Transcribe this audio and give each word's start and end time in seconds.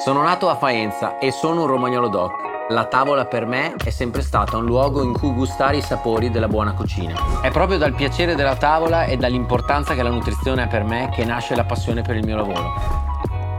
Sono 0.00 0.22
nato 0.22 0.48
a 0.48 0.56
Faenza 0.56 1.18
e 1.18 1.30
sono 1.30 1.60
un 1.60 1.66
romagnolo 1.66 2.08
doc. 2.08 2.32
La 2.70 2.86
tavola 2.86 3.26
per 3.26 3.44
me 3.44 3.74
è 3.76 3.90
sempre 3.90 4.22
stata 4.22 4.56
un 4.56 4.64
luogo 4.64 5.02
in 5.02 5.12
cui 5.12 5.30
gustare 5.30 5.76
i 5.76 5.82
sapori 5.82 6.30
della 6.30 6.48
buona 6.48 6.72
cucina. 6.72 7.42
È 7.42 7.50
proprio 7.50 7.76
dal 7.76 7.92
piacere 7.92 8.34
della 8.34 8.56
tavola 8.56 9.04
e 9.04 9.18
dall'importanza 9.18 9.94
che 9.94 10.02
la 10.02 10.08
nutrizione 10.08 10.62
ha 10.62 10.68
per 10.68 10.84
me 10.84 11.10
che 11.12 11.26
nasce 11.26 11.54
la 11.54 11.64
passione 11.64 12.00
per 12.00 12.16
il 12.16 12.24
mio 12.24 12.36
lavoro. 12.36 12.72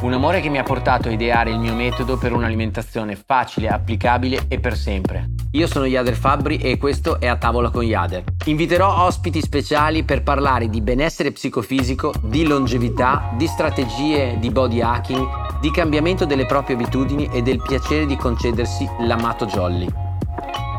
Un 0.01 0.13
amore 0.13 0.41
che 0.41 0.49
mi 0.49 0.57
ha 0.57 0.63
portato 0.63 1.09
a 1.09 1.11
ideare 1.11 1.51
il 1.51 1.59
mio 1.59 1.75
metodo 1.75 2.17
per 2.17 2.33
un'alimentazione 2.33 3.15
facile, 3.15 3.67
applicabile 3.67 4.45
e 4.47 4.59
per 4.59 4.75
sempre. 4.75 5.40
Io 5.53 5.67
sono 5.67 5.85
Yader 5.85 6.15
Fabbri 6.15 6.59
e 6.59 6.77
questo 6.77 7.19
è 7.19 7.27
A 7.27 7.35
Tavola 7.35 7.69
con 7.71 7.83
Yader. 7.83 8.23
Inviterò 8.45 9.03
ospiti 9.03 9.41
speciali 9.41 10.03
per 10.05 10.23
parlare 10.23 10.69
di 10.69 10.79
benessere 10.79 11.33
psicofisico, 11.33 12.13
di 12.21 12.47
longevità, 12.47 13.33
di 13.35 13.47
strategie 13.47 14.37
di 14.39 14.49
body 14.49 14.79
hacking, 14.79 15.59
di 15.59 15.69
cambiamento 15.69 16.25
delle 16.25 16.45
proprie 16.45 16.77
abitudini 16.77 17.29
e 17.33 17.41
del 17.41 17.61
piacere 17.61 18.05
di 18.05 18.15
concedersi 18.15 18.87
l'amato 19.01 19.45
jolly. 19.45 19.87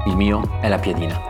Il 0.07 0.17
mio 0.17 0.59
è 0.63 0.69
la 0.69 0.79
piadina. 0.79 1.21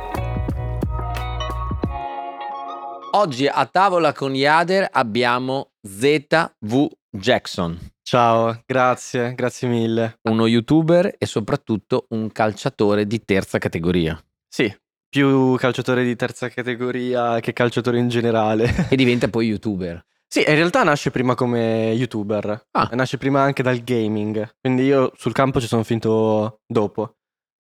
Oggi 3.15 3.49
a 3.49 3.67
tavola 3.67 4.13
con 4.13 4.37
Yader 4.37 4.89
abbiamo 4.93 5.73
ZV 5.83 6.89
Jackson. 7.15 7.79
Ciao, 8.03 8.63
grazie, 8.65 9.35
grazie 9.35 9.69
mille. 9.69 10.19
Uno 10.23 10.47
youtuber 10.47 11.15
e 11.19 11.27
soprattutto 11.27 12.07
un 12.11 12.33
calciatore 12.33 13.07
di 13.07 13.23
terza 13.25 13.59
categoria. 13.59 14.19
Sì, 14.49 14.75
più 15.09 15.55
calciatore 15.57 16.05
di 16.05 16.17
terza 16.17 16.49
categoria 16.49 17.39
che 17.41 17.53
calciatore 17.53 17.99
in 17.99 18.09
generale. 18.09 18.73
E 18.89 18.97
diventa 18.97 19.29
poi 19.29 19.49
youtuber. 19.49 20.03
Sì, 20.27 20.41
in 20.41 20.55
realtà 20.55 20.83
nasce 20.83 21.11
prima 21.11 21.35
come 21.35 21.93
youtuber. 21.93 22.69
Ah. 22.71 22.89
Nasce 22.95 23.19
prima 23.19 23.43
anche 23.43 23.63
dal 23.63 23.85
gaming. 23.85 24.55
Quindi 24.59 24.85
io 24.85 25.13
sul 25.15 25.33
campo 25.33 25.61
ci 25.61 25.67
sono 25.67 25.83
finito 25.83 26.63
dopo. 26.67 27.17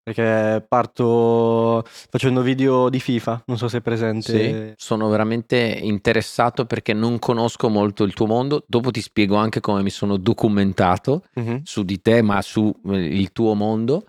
Perché 0.09 0.65
parto 0.67 1.83
facendo 1.85 2.41
video 2.41 2.89
di 2.89 2.99
FIFA, 2.99 3.43
non 3.45 3.59
so 3.59 3.67
se 3.67 3.77
è 3.77 3.81
presente. 3.81 4.31
Sì, 4.31 4.73
sono 4.75 5.07
veramente 5.07 5.55
interessato 5.57 6.65
perché 6.65 6.93
non 6.93 7.19
conosco 7.19 7.69
molto 7.69 8.05
il 8.05 8.15
tuo 8.15 8.25
mondo. 8.25 8.63
Dopo 8.65 8.89
ti 8.89 9.01
spiego 9.01 9.35
anche 9.35 9.59
come 9.59 9.83
mi 9.83 9.91
sono 9.91 10.17
documentato 10.17 11.25
Mhm. 11.35 11.61
su 11.63 11.83
di 11.83 12.01
te, 12.01 12.23
ma 12.23 12.41
su 12.41 12.73
eh, 12.87 12.97
il 12.97 13.31
tuo 13.31 13.53
mondo. 13.53 14.05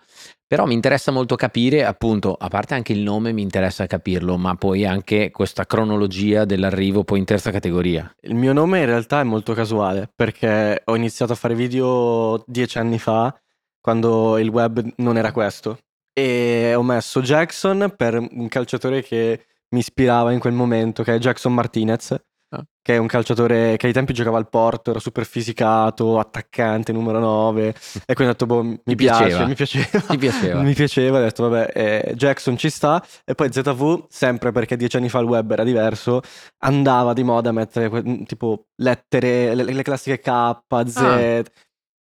Però 0.47 0.65
mi 0.65 0.73
interessa 0.73 1.13
molto 1.13 1.37
capire, 1.37 1.85
appunto, 1.85 2.33
a 2.33 2.49
parte 2.49 2.73
anche 2.73 2.95
il 2.95 3.01
nome, 3.01 3.33
mi 3.33 3.43
interessa 3.43 3.87
capirlo, 3.87 4.39
ma 4.39 4.55
poi 4.55 4.87
anche 4.87 5.31
questa 5.31 5.67
cronologia 5.67 6.47
dell'arrivo 6.47 7.05
poi 7.05 7.19
in 7.19 7.27
terza 7.27 7.51
categoria. 7.51 8.11
Il 8.23 8.37
mio 8.37 8.55
nome 8.55 8.79
in 8.79 8.87
realtà 8.87 9.21
è 9.21 9.25
molto 9.25 9.53
casuale 9.53 10.11
perché 10.17 10.81
ho 10.83 10.97
iniziato 10.97 11.33
a 11.35 11.37
fare 11.37 11.55
video 11.55 12.43
dieci 12.47 12.79
anni 12.79 12.99
fa, 12.99 13.39
quando 13.83 14.39
il 14.39 14.49
web 14.49 14.95
non 14.97 15.19
era 15.19 15.31
questo. 15.33 15.79
E 16.13 16.75
ho 16.75 16.83
messo 16.83 17.21
Jackson 17.21 17.93
per 17.97 18.17
un 18.19 18.49
calciatore 18.49 19.03
che 19.03 19.45
mi 19.71 19.79
ispirava 19.79 20.33
in 20.33 20.39
quel 20.41 20.53
momento, 20.53 21.03
che 21.03 21.15
è 21.15 21.19
Jackson 21.19 21.55
Martinez, 21.55 22.15
Ah. 22.53 22.65
che 22.83 22.95
è 22.95 22.97
un 22.97 23.07
calciatore 23.07 23.77
che 23.77 23.87
ai 23.87 23.93
tempi 23.93 24.13
giocava 24.13 24.37
al 24.37 24.49
Porto, 24.49 24.91
era 24.91 24.99
super 24.99 25.25
fisicato, 25.25 26.19
attaccante, 26.19 26.91
numero 26.91 27.21
9. 27.21 27.69
E 28.05 28.15
quindi 28.15 28.25
ho 28.25 28.27
detto, 28.33 28.47
boh, 28.47 28.63
mi 28.65 28.81
Ti 28.83 28.97
piace, 28.97 29.25
piaceva? 29.27 29.47
mi 29.47 29.55
piaceva. 29.55 30.01
Ti 30.01 30.19
piaceva? 30.19 30.61
mi 30.63 30.75
piaceva, 30.75 31.19
ho 31.19 31.21
detto, 31.23 31.49
vabbè, 31.49 31.71
eh, 31.73 32.15
Jackson 32.17 32.57
ci 32.57 32.69
sta. 32.69 33.01
E 33.25 33.37
poi 33.37 33.53
ZV, 33.53 34.07
sempre 34.09 34.51
perché 34.51 34.77
dieci 34.77 34.97
anni 34.97 35.09
fa 35.09 35.21
il 35.21 35.27
web 35.27 35.49
era 35.53 35.63
diverso, 35.63 36.23
andava 36.65 37.13
di 37.13 37.23
moda 37.23 37.53
mettere 37.53 37.89
que- 37.89 38.03
mm, 38.05 38.23
tipo 38.25 38.67
lettere, 38.83 39.55
le, 39.55 39.63
le 39.63 39.83
classiche 39.85 40.19
K, 40.19 40.59
Z, 40.89 40.97
Ah. 40.97 41.43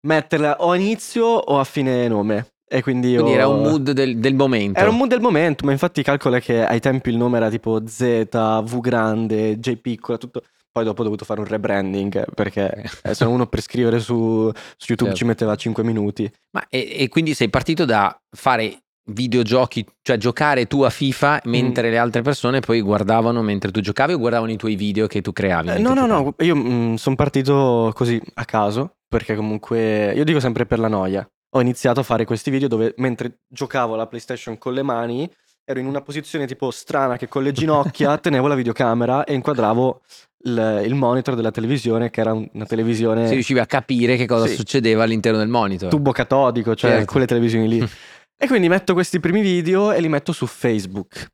metterle 0.08 0.56
o 0.58 0.73
a 0.73 0.77
inizio 0.77 1.25
o 1.25 1.61
a 1.61 1.64
fine 1.64 2.08
nome. 2.08 2.47
E 2.75 2.81
quindi 2.81 3.11
io... 3.11 3.20
Quindi 3.20 3.37
era 3.37 3.48
un 3.48 3.61
mood 3.61 3.91
del, 3.91 4.17
del 4.17 4.34
momento. 4.34 4.81
Era 4.81 4.89
un 4.89 4.97
mood 4.97 5.11
del 5.11 5.20
momento, 5.20 5.67
ma 5.67 5.73
infatti 5.73 6.03
calcola 6.03 6.41
che 6.41 6.65
ai 6.65 6.81
tempi 6.81 7.11
il 7.11 7.19
nome 7.19 7.37
era 7.37 7.51
tipo 7.51 7.87
Z, 7.87 8.29
V 8.30 8.80
grande, 8.80 9.58
J 9.58 9.77
piccola, 9.77 10.17
tutto. 10.17 10.42
Poi 10.73 10.83
dopo 10.83 11.02
ho 11.02 11.05
dovuto 11.05 11.27
fare 11.27 11.39
un 11.39 11.46
rebranding 11.46 12.33
perché 12.35 12.91
eh, 13.02 13.13
se 13.13 13.24
no 13.24 13.30
uno 13.30 13.46
per 13.46 13.61
scrivere 13.61 14.01
su, 14.01 14.51
su 14.79 14.86
YouTube 14.89 15.11
Certo. 15.11 15.17
ci 15.17 15.24
metteva 15.27 15.55
5 15.55 15.85
minuti. 15.85 16.33
Ma 16.52 16.64
e, 16.70 16.96
e 17.01 17.08
quindi 17.08 17.35
sei 17.35 17.51
partito 17.51 17.85
da 17.85 18.19
fare 18.30 18.79
videogiochi, 19.11 19.85
cioè 20.01 20.17
giocare 20.17 20.67
tu 20.67 20.80
a 20.80 20.89
FIFA 20.89 21.42
mentre 21.45 21.91
le 21.91 21.98
altre 21.98 22.23
persone 22.23 22.61
poi 22.61 22.80
guardavano 22.80 23.42
mentre 23.42 23.70
tu 23.70 23.80
giocavi 23.80 24.14
o 24.14 24.19
guardavano 24.19 24.51
i 24.51 24.57
tuoi 24.57 24.77
video 24.77 25.07
che 25.08 25.20
tu 25.20 25.33
creavi? 25.33 25.73
Eh, 25.73 25.79
no, 25.79 25.92
no, 25.92 26.07
no, 26.07 26.35
io 26.39 26.96
sono 26.96 27.17
partito 27.17 27.91
così 27.95 28.19
a 28.35 28.46
caso 28.46 28.95
perché 29.07 29.35
comunque 29.36 30.14
io 30.14 30.25
dico 30.25 30.41
sempre 30.41 30.64
per 30.64 30.79
la 30.79 30.89
noia. 30.89 31.29
Ho 31.55 31.61
iniziato 31.61 32.01
a 32.01 32.02
fare 32.02 32.24
questi 32.24 32.51
video 32.51 32.67
dove 32.68 32.95
mentre 32.96 33.40
giocavo 33.48 33.95
alla 33.95 34.07
PlayStation 34.07 34.57
con 34.57 34.73
le 34.73 34.83
mani 34.83 35.30
ero 35.64 35.79
in 35.80 35.86
una 35.86 36.01
posizione 36.01 36.46
tipo 36.46 36.70
strana 36.70 37.17
che 37.18 37.29
con 37.29 37.42
le 37.42 37.52
ginocchia 37.52 38.17
tenevo 38.18 38.46
la 38.46 38.55
videocamera 38.55 39.24
e 39.24 39.35
inquadravo 39.35 40.01
il, 40.45 40.83
il 40.86 40.95
monitor 40.95 41.35
della 41.36 41.51
televisione 41.51 42.08
che 42.11 42.20
era 42.20 42.33
un- 42.33 42.48
una 42.55 42.64
televisione 42.64 43.27
Si 43.27 43.35
riuscivi 43.35 43.61
a 43.61 43.67
capire 43.67 44.17
che 44.17 44.27
cosa 44.27 44.46
Sì. 44.46 44.55
succedeva 44.55 45.02
all'interno 45.02 45.39
del 45.39 45.48
monitor. 45.48 45.90
tubo 45.90 46.11
catodico, 46.11 46.74
cioè 46.74 46.90
Certo. 46.92 47.11
quelle 47.13 47.27
televisioni 47.27 47.69
lì. 47.69 47.79
e 48.36 48.46
quindi 48.46 48.69
metto 48.69 48.95
questi 48.95 49.20
primi 49.20 49.42
video 49.42 49.92
e 49.92 50.01
li 50.01 50.08
metto 50.08 50.33
su 50.33 50.46
Facebook 50.46 51.27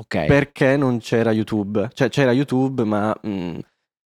ok. 0.00 0.24
perché 0.26 0.76
non 0.76 0.98
c'era 0.98 1.32
YouTube. 1.32 1.88
Cioè 1.92 2.08
c'era 2.10 2.30
YouTube 2.32 2.84
ma... 2.84 3.12
mm, 3.26 3.58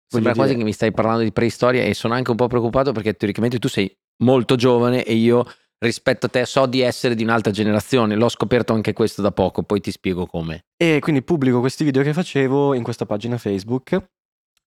Sembra 0.08 0.34
quasi 0.34 0.50
dire- 0.50 0.60
che 0.64 0.66
mi 0.66 0.74
stai 0.74 0.92
parlando 0.92 1.22
di 1.24 1.32
preistoria 1.32 1.84
e 1.84 1.94
sono 1.94 2.16
anche 2.16 2.32
un 2.32 2.36
po' 2.36 2.48
preoccupato 2.48 2.92
perché 2.92 3.14
teoricamente 3.14 3.60
tu 3.60 3.70
sei 3.70 3.90
molto 4.22 4.56
giovane 4.56 5.04
e 5.04 5.14
io 5.14 5.46
rispetto 5.80 6.28
a 6.28 6.30
te 6.30 6.46
so 6.46 6.66
di 6.66 6.82
essere 6.82 7.16
di 7.16 7.24
un'altra 7.24 7.52
generazione. 7.52 8.16
L'ho 8.16 8.30
scoperto 8.30 8.74
anche 8.74 8.94
questo 8.94 9.22
da 9.22 9.32
poco, 9.32 9.64
poi 9.64 9.82
ti 9.82 9.92
spiego 9.92 10.26
come. 10.26 10.66
E 10.78 11.00
quindi 11.00 11.24
pubblico 11.24 11.60
questi 11.60 11.84
video 11.84 12.04
che 12.04 12.14
facevo 12.14 12.74
in 12.74 12.84
questa 12.84 13.06
pagina 13.06 13.38
Facebook, 13.38 14.10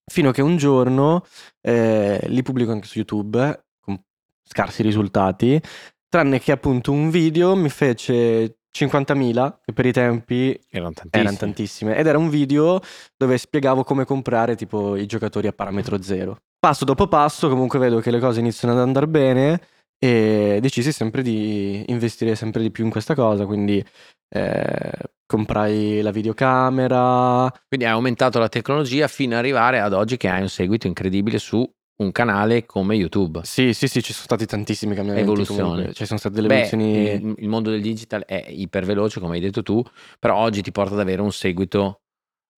fino 0.05 0.29
a 0.29 0.33
che 0.33 0.41
un 0.41 0.57
giorno 0.57 1.25
eh, 1.61 2.19
li 2.27 2.43
pubblico 2.43 2.71
anche 2.71 2.87
su 2.87 2.97
YouTube, 2.97 3.65
con 3.79 4.01
scarsi 4.43 4.83
risultati, 4.83 5.61
tranne 6.09 6.39
che 6.39 6.51
appunto 6.51 6.91
un 6.91 7.09
video 7.09 7.55
mi 7.55 7.69
fece 7.69 8.59
50.000, 8.75 9.59
che 9.63 9.71
per 9.71 9.85
i 9.85 9.93
tempi 9.93 10.49
Erano 10.69 10.91
tantissimi. 10.91 11.23
erano 11.23 11.37
tantissime, 11.37 11.95
ed 11.95 12.07
era 12.07 12.17
un 12.17 12.29
video 12.29 12.81
dove 13.15 13.37
spiegavo 13.37 13.83
come 13.83 14.03
comprare 14.03 14.55
tipo 14.55 14.97
i 14.97 15.05
giocatori 15.05 15.47
a 15.47 15.53
parametro 15.53 16.01
zero. 16.01 16.37
Passo 16.59 16.83
dopo 16.83 17.07
passo 17.07 17.47
comunque 17.47 17.79
vedo 17.79 17.99
che 17.99 18.11
le 18.11 18.19
cose 18.19 18.41
iniziano 18.41 18.73
ad 18.73 18.81
andare 18.81 19.07
bene 19.07 19.61
e 19.97 20.57
decisi 20.61 20.91
sempre 20.91 21.21
di 21.21 21.83
investire 21.87 22.35
sempre 22.35 22.61
di 22.61 22.71
più 22.71 22.83
in 22.83 22.89
questa 22.89 23.15
cosa, 23.15 23.45
quindi 23.45 23.83
eh, 24.29 24.91
comprai 25.25 26.01
la 26.01 26.11
videocamera, 26.11 27.49
Quindi 27.67 27.85
hai 27.85 27.93
aumentato 27.93 28.39
la 28.39 28.49
tecnologia 28.49 29.07
fino 29.07 29.33
ad 29.33 29.39
arrivare 29.39 29.79
ad 29.79 29.93
oggi 29.93 30.17
che 30.17 30.27
hai 30.27 30.41
un 30.41 30.49
seguito 30.49 30.87
incredibile 30.87 31.39
su 31.39 31.65
un 31.97 32.11
canale 32.11 32.65
come 32.65 32.95
YouTube. 32.95 33.39
sì 33.43 33.73
sì 33.73 33.87
sì 33.87 34.01
ci 34.03 34.11
sono 34.11 34.25
stati 34.25 34.45
tantissimi 34.45 34.93
cambiamenti, 34.95 35.29
Evoluzione. 35.29 35.61
comunque. 35.69 35.93
ci 35.93 36.05
sono 36.05 36.19
state 36.19 36.35
delle 36.35 36.47
Beh, 36.47 36.53
evoluzioni... 36.67 37.11
il, 37.13 37.35
il 37.37 37.47
mondo 37.47 37.69
del 37.69 37.81
digital 37.81 38.25
è 38.25 38.45
iperveloce, 38.49 39.19
come 39.19 39.35
hai 39.35 39.39
detto 39.41 39.63
tu, 39.63 39.81
però 40.19 40.35
oggi 40.37 40.61
ti 40.61 40.71
porta 40.71 40.93
ad 40.93 40.99
avere 40.99 41.21
un 41.21 41.31
seguito 41.31 42.01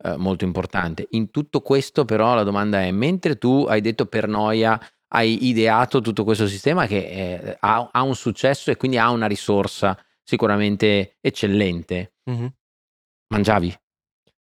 eh, 0.04 0.16
molto 0.18 0.44
importante. 0.46 1.08
In 1.12 1.30
tutto 1.32 1.62
questo, 1.62 2.04
però, 2.06 2.34
la 2.36 2.44
domanda 2.44 2.82
è: 2.82 2.92
mentre 2.92 3.38
tu 3.38 3.66
hai 3.68 3.82
detto 3.82 4.06
per 4.08 4.28
noia, 4.28 4.80
hai 5.10 5.46
ideato 5.48 6.02
tutto 6.02 6.24
questo 6.24 6.48
sistema 6.48 6.86
che 6.88 6.98
eh, 6.98 7.58
ha, 7.60 7.90
ha 7.92 8.02
un 8.02 8.16
successo 8.16 8.72
e 8.72 8.76
quindi 8.78 8.98
ha 8.98 9.10
una 9.12 9.28
risorsa 9.28 9.98
sicuramente 10.24 11.18
eccellente, 11.22 12.14
Mhm. 12.30 12.54
mangiavi? 13.34 13.74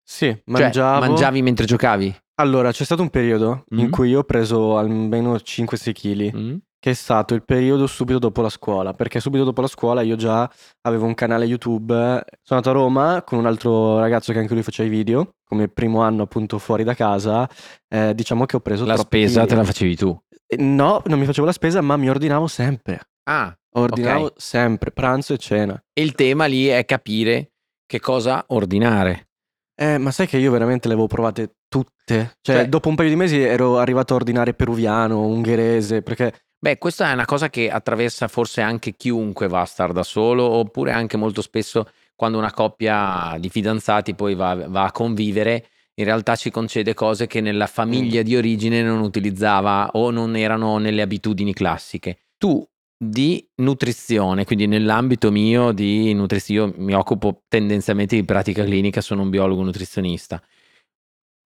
Sì, 0.08 0.28
Cioè, 0.28 0.42
mangiavo... 0.46 1.00
mangiavi 1.06 1.42
mentre 1.42 1.66
giocavi? 1.66 2.16
Allora, 2.36 2.72
c'è 2.72 2.84
stato 2.84 3.02
un 3.02 3.10
periodo 3.10 3.64
in 3.70 3.86
Mm. 3.88 3.92
cui 3.92 4.10
io 4.10 4.20
ho 4.20 4.24
preso 4.24 4.78
almeno 4.78 5.38
5-6 5.40 5.94
kg. 5.94 6.36
Mm? 6.38 6.56
che 6.86 6.92
è 6.92 6.94
stato 6.94 7.34
il 7.34 7.44
periodo 7.44 7.88
subito 7.88 8.20
dopo 8.20 8.44
la 8.44 8.50
scuola, 8.50 8.94
perché 8.94 9.20
subito 9.20 9.44
dopo 9.44 9.60
la 9.60 9.66
scuola 9.66 10.02
io 10.04 10.16
già 10.16 10.48
avevo 10.82 11.08
un 11.08 11.16
canale 11.16 11.46
YouTube, 11.46 11.92
sono 11.96 12.60
andato 12.60 12.70
a 12.70 12.74
Roma 12.74 13.24
con 13.26 13.40
un 13.40 13.48
altro 13.48 13.98
ragazzo 13.98 14.32
che 14.32 14.38
anche 14.38 14.54
lui 14.54 14.62
faceva 14.62 14.88
i 14.88 14.92
video, 14.92 15.32
come 15.44 15.68
primo 15.68 16.02
anno 16.04 16.22
appunto 16.22 16.60
fuori 16.60 16.84
da 16.84 16.94
casa, 16.94 17.50
eh, 17.88 18.14
diciamo 18.14 18.46
che 18.46 18.58
ho 18.58 18.60
preso 18.60 18.86
La 18.86 18.94
troppi 18.94 19.22
spesa 19.24 19.48
te 19.48 19.56
la 19.56 19.64
facevi 19.64 19.96
tu. 19.96 20.16
Eh, 20.46 20.58
No, 20.62 21.02
non 21.08 21.18
mi 21.18 21.26
facevo 21.26 21.48
la 21.48 21.54
spesa, 21.54 21.82
ma 21.82 21.98
mi 21.98 22.08
ordinavo 22.08 22.46
sempre, 22.46 23.00
Ah, 23.24 23.52
ordinavo 23.78 24.34
sempre, 24.36 24.92
pranzo 24.92 25.34
e 25.34 25.38
cena. 25.40 25.84
e 25.92 26.04
il 26.04 26.14
tema 26.14 26.46
lì 26.46 26.68
è 26.68 26.86
capire 26.86 27.54
che 27.88 28.00
cosa 28.00 28.44
ordinare. 28.50 29.30
Eh, 29.76 29.98
ma 29.98 30.12
sai 30.12 30.28
che 30.28 30.38
io 30.38 30.52
veramente 30.52 30.88
le 30.88 30.94
avevo 30.94 31.08
provate 31.08 31.56
tutte, 31.68 32.38
cioè, 32.42 32.56
Cioè- 32.56 32.70
dopo 32.70 32.88
un 32.90 32.96
paio 32.96 33.10
di 33.10 33.16
mesi 33.16 33.40
ero 33.40 33.78
arrivato 33.78 34.14
a 34.14 34.18
ordinare 34.18 34.54
peruviano, 34.54 35.26
ungherese, 35.26 36.02
perché 36.02 36.34
Beh, 36.58 36.80
questa 36.80 37.12
è 37.12 37.14
una 37.14 37.26
cosa 37.26 37.48
che 37.50 37.70
attraversa 37.70 38.28
forse 38.28 38.62
anche 38.62 38.96
chiunque 38.96 39.48
va 39.48 39.62
a 39.62 39.66
star 39.66 39.92
da 39.92 40.02
solo, 40.02 40.46
oppure 40.46 40.94
anche 40.94 41.16
molto 41.16 41.44
spesso 41.44 41.88
quando 42.16 42.40
una 42.40 42.52
coppia 42.52 43.36
di 43.40 43.50
fidanzati 43.50 44.16
poi 44.16 44.34
va, 44.34 44.56
va 44.68 44.86
a 44.86 44.92
convivere, 44.92 45.68
in 45.96 46.06
realtà 46.06 46.36
ci 46.36 46.50
concede 46.50 46.96
cose 46.96 47.28
che 47.28 47.40
nella 47.40 47.68
famiglia 47.68 48.24
di 48.24 48.36
origine 48.36 48.82
non 48.82 49.02
utilizzava 49.02 49.90
o 49.94 50.10
non 50.10 50.36
erano 50.36 50.80
nelle 50.80 51.04
abitudini 51.04 51.54
classiche. 51.54 52.18
Tu 52.38 52.66
di 52.98 53.46
nutrizione, 53.56 54.46
quindi 54.46 54.68
nell'ambito 54.68 55.32
mio 55.32 55.72
di 55.72 56.14
nutrizione, 56.14 56.72
io 56.72 56.84
mi 56.84 56.94
occupo 56.94 57.44
tendenzialmente 57.48 58.16
di 58.16 58.24
pratica 58.24 58.64
clinica, 58.64 59.02
sono 59.02 59.22
un 59.24 59.30
biologo 59.30 59.62
nutrizionista. 59.64 60.42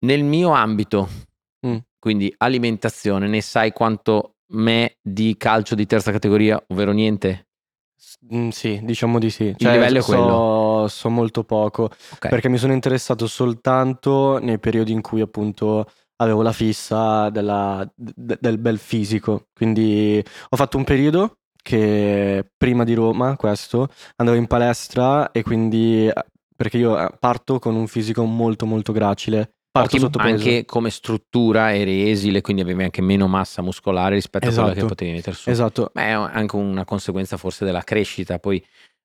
Nel 0.06 0.24
mio 0.24 0.52
ambito, 0.52 1.08
Mm. 1.66 1.78
quindi 1.98 2.32
alimentazione, 2.38 3.28
ne 3.28 3.42
sai 3.42 3.72
quanto 3.72 4.36
me 4.54 4.98
di 5.02 5.36
calcio 5.38 5.74
di 5.74 5.86
terza 5.88 6.12
categoria, 6.12 6.64
ovvero 6.68 6.92
niente? 6.92 7.48
Mm, 8.34 8.50
sì, 8.50 8.80
diciamo 8.84 9.18
di 9.18 9.32
sì. 9.32 9.54
Cioè, 9.58 9.72
livello 9.72 9.98
è 9.98 10.02
so, 10.02 10.12
quello. 10.12 10.86
so 10.88 11.10
molto 11.10 11.44
poco 11.44 11.86
Ok. 11.86 12.28
perché 12.30 12.48
mi 12.48 12.58
sono 12.58 12.74
interessato 12.74 13.26
soltanto 13.26 14.38
nei 14.38 14.60
periodi 14.60 14.92
in 14.92 15.02
cui 15.02 15.22
appunto 15.22 15.90
avevo 16.18 16.42
la 16.42 16.52
fissa 16.52 17.30
della- 17.30 17.90
de- 17.96 18.38
del 18.40 18.58
bel 18.58 18.78
fisico. 18.78 19.48
Quindi 19.54 20.24
ho 20.50 20.56
fatto 20.56 20.78
un 20.78 20.84
periodo 20.84 21.38
che 21.62 22.50
prima 22.58 22.84
di 22.84 22.94
Roma, 22.94 23.36
questo, 23.36 23.90
andavo 24.18 24.38
in 24.38 24.48
palestra 24.48 25.32
e 25.32 25.44
quindi 25.44 26.08
eh, 26.08 26.14
perché 26.56 26.78
io 26.78 26.98
eh, 27.00 27.10
parto 27.20 27.60
con 27.60 27.76
un 27.76 27.88
fisico 27.88 28.24
molto 28.24 28.66
molto 28.66 28.92
gracile. 28.92 29.52
Parto 29.70 29.96
Anche- 29.98 30.00
sotto 30.00 30.18
anche 30.20 30.66
come 30.66 30.90
struttura 30.90 31.76
eri 31.76 32.10
esile, 32.10 32.42
quindi 32.42 32.64
avevi 32.64 32.84
anche 32.84 33.02
meno 33.02 33.28
massa 33.28 33.62
muscolare 33.62 34.16
rispetto 34.16 34.48
a 34.48 34.50
quella 34.52 34.68
che 34.70 34.72
Esatto. 34.72 34.88
potevi 34.88 35.12
mettere 35.12 35.36
su. 35.36 35.50
Esatto. 35.50 35.92
Ma 35.94 36.02
è 36.04 36.10
anche 36.12 36.56
una 36.56 36.84
conseguenza 36.84 37.38
forse 37.38 37.64
della 37.64 37.84
crescita, 37.84 38.40
poi 38.40 38.64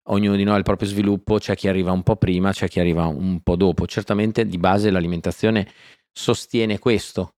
ognuno 0.09 0.35
di 0.37 0.45
noi 0.45 0.55
ha 0.55 0.59
il 0.59 0.63
proprio 0.63 0.89
sviluppo, 0.89 1.37
c'è 1.39 1.55
chi 1.57 1.69
arriva 1.69 1.93
un 1.93 2.03
po' 2.03 2.17
prima, 2.17 2.53
c'è 2.53 2.69
chi 2.69 2.81
arriva 2.81 3.05
un 3.07 3.41
po' 3.43 3.57
dopo. 3.57 3.87
Certamente 3.87 4.47
di 4.47 4.57
base 4.57 4.91
l'alimentazione 4.91 5.69
sostiene 6.13 6.79
questo. 6.79 7.35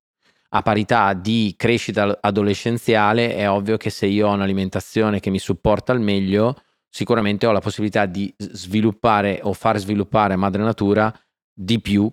A 0.50 0.62
parità 0.62 1.14
di 1.14 1.54
crescita 1.56 2.18
adolescenziale 2.20 3.34
è 3.34 3.48
ovvio 3.50 3.76
che 3.76 3.90
se 3.90 4.06
io 4.06 4.28
ho 4.28 4.32
un'alimentazione 4.32 5.18
che 5.18 5.30
mi 5.30 5.38
supporta 5.38 5.92
al 5.92 6.00
meglio, 6.00 6.56
sicuramente 6.88 7.46
ho 7.46 7.52
la 7.52 7.60
possibilità 7.60 8.06
di 8.06 8.32
sviluppare 8.36 9.40
o 9.42 9.52
far 9.52 9.78
sviluppare 9.78 10.36
madre 10.36 10.62
natura 10.62 11.12
di 11.52 11.80
più 11.80 12.12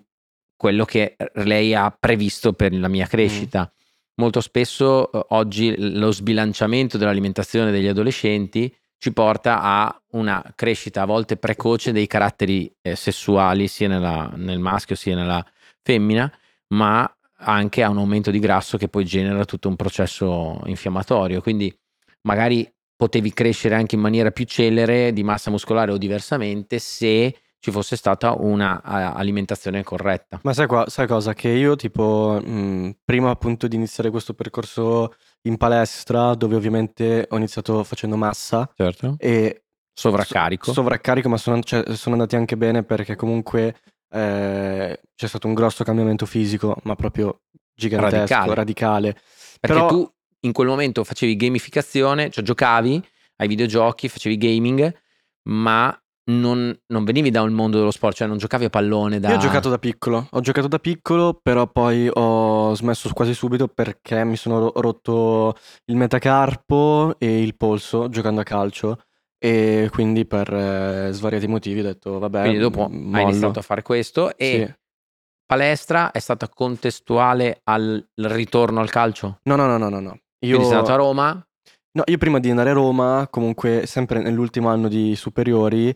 quello 0.56 0.84
che 0.84 1.16
lei 1.34 1.74
ha 1.74 1.90
previsto 1.90 2.52
per 2.52 2.72
la 2.72 2.88
mia 2.88 3.06
crescita. 3.06 3.72
Molto 4.16 4.40
spesso 4.40 5.10
eh, 5.10 5.24
oggi 5.30 5.74
lo 5.76 6.12
sbilanciamento 6.12 6.98
dell'alimentazione 6.98 7.70
degli 7.70 7.88
adolescenti 7.88 8.72
ci 8.98 9.12
porta 9.12 9.60
a 9.60 10.02
una 10.12 10.52
crescita 10.54 11.02
a 11.02 11.06
volte 11.06 11.36
precoce 11.36 11.90
dei 11.90 12.06
caratteri 12.06 12.72
eh, 12.82 12.94
sessuali 12.94 13.66
sia 13.66 13.88
nella- 13.88 14.30
nel 14.36 14.60
maschio 14.60 14.94
sia 14.94 15.16
nella 15.16 15.44
femmina, 15.82 16.32
ma 16.72 17.08
anche 17.44 17.82
a 17.82 17.88
un 17.88 17.98
aumento 17.98 18.30
di 18.30 18.38
grasso 18.38 18.76
che 18.78 18.88
poi 18.88 19.04
genera 19.04 19.44
tutto 19.44 19.68
un 19.68 19.76
processo 19.76 20.60
infiammatorio. 20.66 21.40
Quindi 21.40 21.74
magari 22.22 22.70
potevi 22.96 23.32
crescere 23.32 23.74
anche 23.74 23.94
in 23.96 24.00
maniera 24.00 24.30
più 24.30 24.44
celere 24.44 25.12
di 25.12 25.24
massa 25.24 25.50
muscolare 25.50 25.90
o 25.92 25.98
diversamente 25.98 26.78
se 26.78 27.36
ci 27.58 27.70
fosse 27.70 27.96
stata 27.96 28.34
una 28.38 28.80
a- 28.82 29.12
alimentazione 29.14 29.82
corretta. 29.82 30.40
Ma 30.42 30.52
sai, 30.52 30.66
qua, 30.66 30.88
sai 30.88 31.06
cosa? 31.06 31.32
Che 31.34 31.48
io 31.48 31.74
tipo, 31.76 32.40
mh, 32.44 32.96
prima 33.04 33.30
appunto 33.30 33.66
di 33.68 33.76
iniziare 33.76 34.10
questo 34.10 34.34
percorso 34.34 35.14
in 35.42 35.56
palestra, 35.56 36.34
dove 36.34 36.54
ovviamente 36.56 37.26
ho 37.28 37.36
iniziato 37.36 37.82
facendo 37.84 38.16
massa 38.16 38.70
Certo. 38.76 39.16
e 39.18 39.64
Sovraccarico. 39.94 40.64
so- 40.66 40.72
sovraccarico, 40.72 41.28
ma 41.28 41.36
sono, 41.36 41.60
cioè, 41.60 41.84
sono 41.94 42.14
andati 42.14 42.34
anche 42.36 42.56
bene 42.56 42.82
perché 42.82 43.14
comunque 43.14 43.76
eh, 44.12 45.00
c'è 45.14 45.26
stato 45.26 45.46
un 45.46 45.54
grosso 45.54 45.84
cambiamento 45.84 46.26
fisico, 46.26 46.76
ma 46.84 46.94
proprio 46.94 47.40
gigantesco, 47.74 48.16
Radicale. 48.16 48.54
radicale. 48.54 49.12
Perché 49.60 49.76
Però- 49.76 49.88
tu 49.88 50.10
in 50.40 50.52
quel 50.52 50.66
momento 50.68 51.04
facevi 51.04 51.36
gamificazione, 51.36 52.30
cioè 52.30 52.44
giocavi 52.44 53.02
ai 53.36 53.48
videogiochi, 53.48 54.08
facevi 54.08 54.36
gaming, 54.36 54.92
ma 55.48 55.96
non, 56.24 56.76
non 56.86 57.04
venivi 57.04 57.30
da 57.30 57.42
un 57.42 57.52
mondo 57.52 57.78
dello 57.78 57.90
sport, 57.90 58.16
cioè 58.16 58.28
non 58.28 58.38
giocavi 58.38 58.64
a 58.66 58.70
pallone 58.70 59.18
da... 59.18 59.30
Io 59.30 59.36
ho 59.36 59.38
giocato 59.38 59.68
da 59.68 59.78
piccolo, 59.78 60.28
ho 60.30 60.40
giocato 60.40 60.68
da 60.68 60.78
piccolo, 60.78 61.38
però 61.40 61.66
poi 61.66 62.08
ho 62.12 62.74
smesso 62.74 63.10
quasi 63.12 63.34
subito 63.34 63.66
perché 63.68 64.24
mi 64.24 64.36
sono 64.36 64.58
ro- 64.60 64.72
rotto 64.76 65.56
il 65.86 65.96
metacarpo 65.96 67.16
e 67.18 67.42
il 67.42 67.56
polso 67.56 68.08
giocando 68.08 68.40
a 68.40 68.44
calcio 68.44 68.98
e 69.44 69.88
quindi 69.90 70.24
per 70.24 70.52
eh, 70.54 71.08
svariati 71.10 71.48
motivi 71.48 71.80
ho 71.80 71.82
detto 71.82 72.20
vabbè, 72.20 72.42
Quindi 72.42 72.58
dopo 72.60 72.86
m- 72.88 72.92
hai 73.14 73.22
mollo. 73.22 73.30
iniziato 73.30 73.58
a 73.58 73.62
fare 73.62 73.82
questo 73.82 74.36
e 74.36 74.66
Sì. 74.66 74.74
palestra 75.44 76.12
è 76.12 76.20
stata 76.20 76.48
contestuale 76.48 77.60
al 77.64 78.06
ritorno 78.14 78.78
al 78.80 78.88
calcio? 78.88 79.40
No, 79.42 79.56
no, 79.56 79.66
no, 79.66 79.78
no, 79.78 79.88
no, 79.88 79.98
no. 79.98 80.10
Io... 80.40 80.50
Quindi 80.56 80.64
sei 80.66 80.76
andato 80.76 80.92
a 80.92 80.96
Roma? 80.96 81.46
No, 81.94 82.02
io 82.06 82.18
prima 82.18 82.38
di 82.38 82.50
andare 82.50 82.70
a 82.70 82.74
Roma, 82.74 83.26
comunque 83.30 83.84
sempre 83.86 84.20
nell'ultimo 84.22 84.68
anno 84.68 84.86
di 84.86 85.16
superiori, 85.16 85.88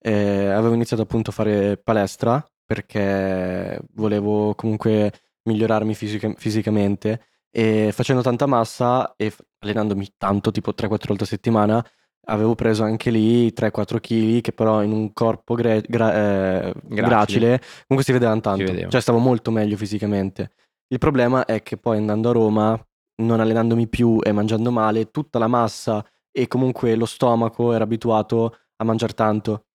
eh, 0.00 0.46
avevo 0.48 0.72
iniziato 0.74 1.02
appunto 1.02 1.28
a 1.28 1.32
fare 1.34 1.76
palestra 1.76 2.42
perché 2.64 3.78
volevo 3.92 4.54
comunque 4.54 5.12
migliorarmi 5.42 5.94
fisica- 5.94 6.32
fisicamente 6.38 7.26
e 7.50 7.90
facendo 7.92 8.22
tanta 8.22 8.46
massa 8.46 9.12
e 9.16 9.28
f- 9.30 9.42
allenandomi 9.58 10.08
tanto, 10.16 10.50
tipo 10.50 10.72
3-4 10.72 11.08
volte 11.08 11.24
a 11.24 11.26
settimana, 11.26 11.86
avevo 12.26 12.54
preso 12.54 12.82
anche 12.84 13.10
lì 13.10 13.52
3-4 13.52 13.98
kg 14.00 14.40
che 14.40 14.52
però 14.52 14.82
in 14.82 14.92
un 14.92 15.12
corpo 15.12 15.54
gre- 15.54 15.82
gra- 15.86 16.14
eh, 16.14 16.72
gracile 16.84 17.58
comunque 17.86 18.02
si 18.04 18.12
vedevano 18.12 18.40
tanto, 18.40 18.64
vedeva. 18.64 18.88
cioè 18.90 19.00
stavo 19.00 19.18
molto 19.18 19.50
meglio 19.50 19.76
fisicamente. 19.76 20.50
Il 20.88 20.98
problema 20.98 21.44
è 21.44 21.62
che 21.62 21.76
poi 21.76 21.96
andando 21.96 22.28
a 22.30 22.32
Roma 22.32 22.86
non 23.22 23.40
allenandomi 23.40 23.86
più 23.88 24.18
e 24.22 24.32
mangiando 24.32 24.70
male, 24.70 25.10
tutta 25.10 25.38
la 25.38 25.46
massa 25.46 26.04
e 26.30 26.48
comunque 26.48 26.94
lo 26.96 27.06
stomaco 27.06 27.72
era 27.72 27.84
abituato 27.84 28.56
a 28.76 28.84
mangiare 28.84 29.12
tanto. 29.12 29.66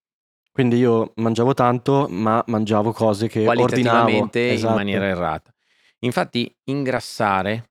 Quindi 0.51 0.77
io 0.77 1.13
mangiavo 1.15 1.53
tanto, 1.53 2.07
ma 2.09 2.43
mangiavo 2.47 2.91
cose 2.91 3.27
che 3.29 3.47
ordinavo. 3.47 3.67
qualitativamente 3.67 4.39
in 4.41 4.53
Esatto. 4.53 4.73
maniera 4.75 5.05
errata. 5.05 5.53
Infatti, 5.99 6.53
ingrassare 6.65 7.69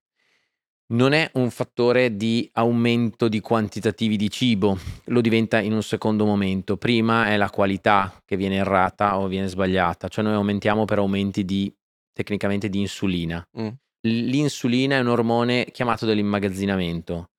non 0.90 1.12
è 1.12 1.30
un 1.34 1.50
fattore 1.50 2.16
di 2.16 2.48
aumento 2.54 3.28
di 3.28 3.40
quantitativi 3.40 4.16
di 4.16 4.30
cibo, 4.30 4.78
lo 5.06 5.20
diventa 5.20 5.60
in 5.60 5.72
un 5.72 5.82
secondo 5.82 6.24
momento. 6.24 6.76
Prima 6.76 7.28
è 7.28 7.36
la 7.36 7.50
qualità 7.50 8.22
che 8.24 8.36
viene 8.36 8.56
errata 8.56 9.18
o 9.18 9.26
viene 9.26 9.48
sbagliata, 9.48 10.08
cioè 10.08 10.24
noi 10.24 10.34
aumentiamo 10.34 10.84
per 10.84 10.98
aumenti 10.98 11.44
di 11.44 11.72
tecnicamente 12.12 12.68
di 12.68 12.80
insulina. 12.80 13.46
Mm. 13.60 13.68
L'insulina 14.02 14.96
è 14.96 15.00
un 15.00 15.08
ormone 15.08 15.66
chiamato 15.70 16.06
dell'immagazzinamento. 16.06 17.30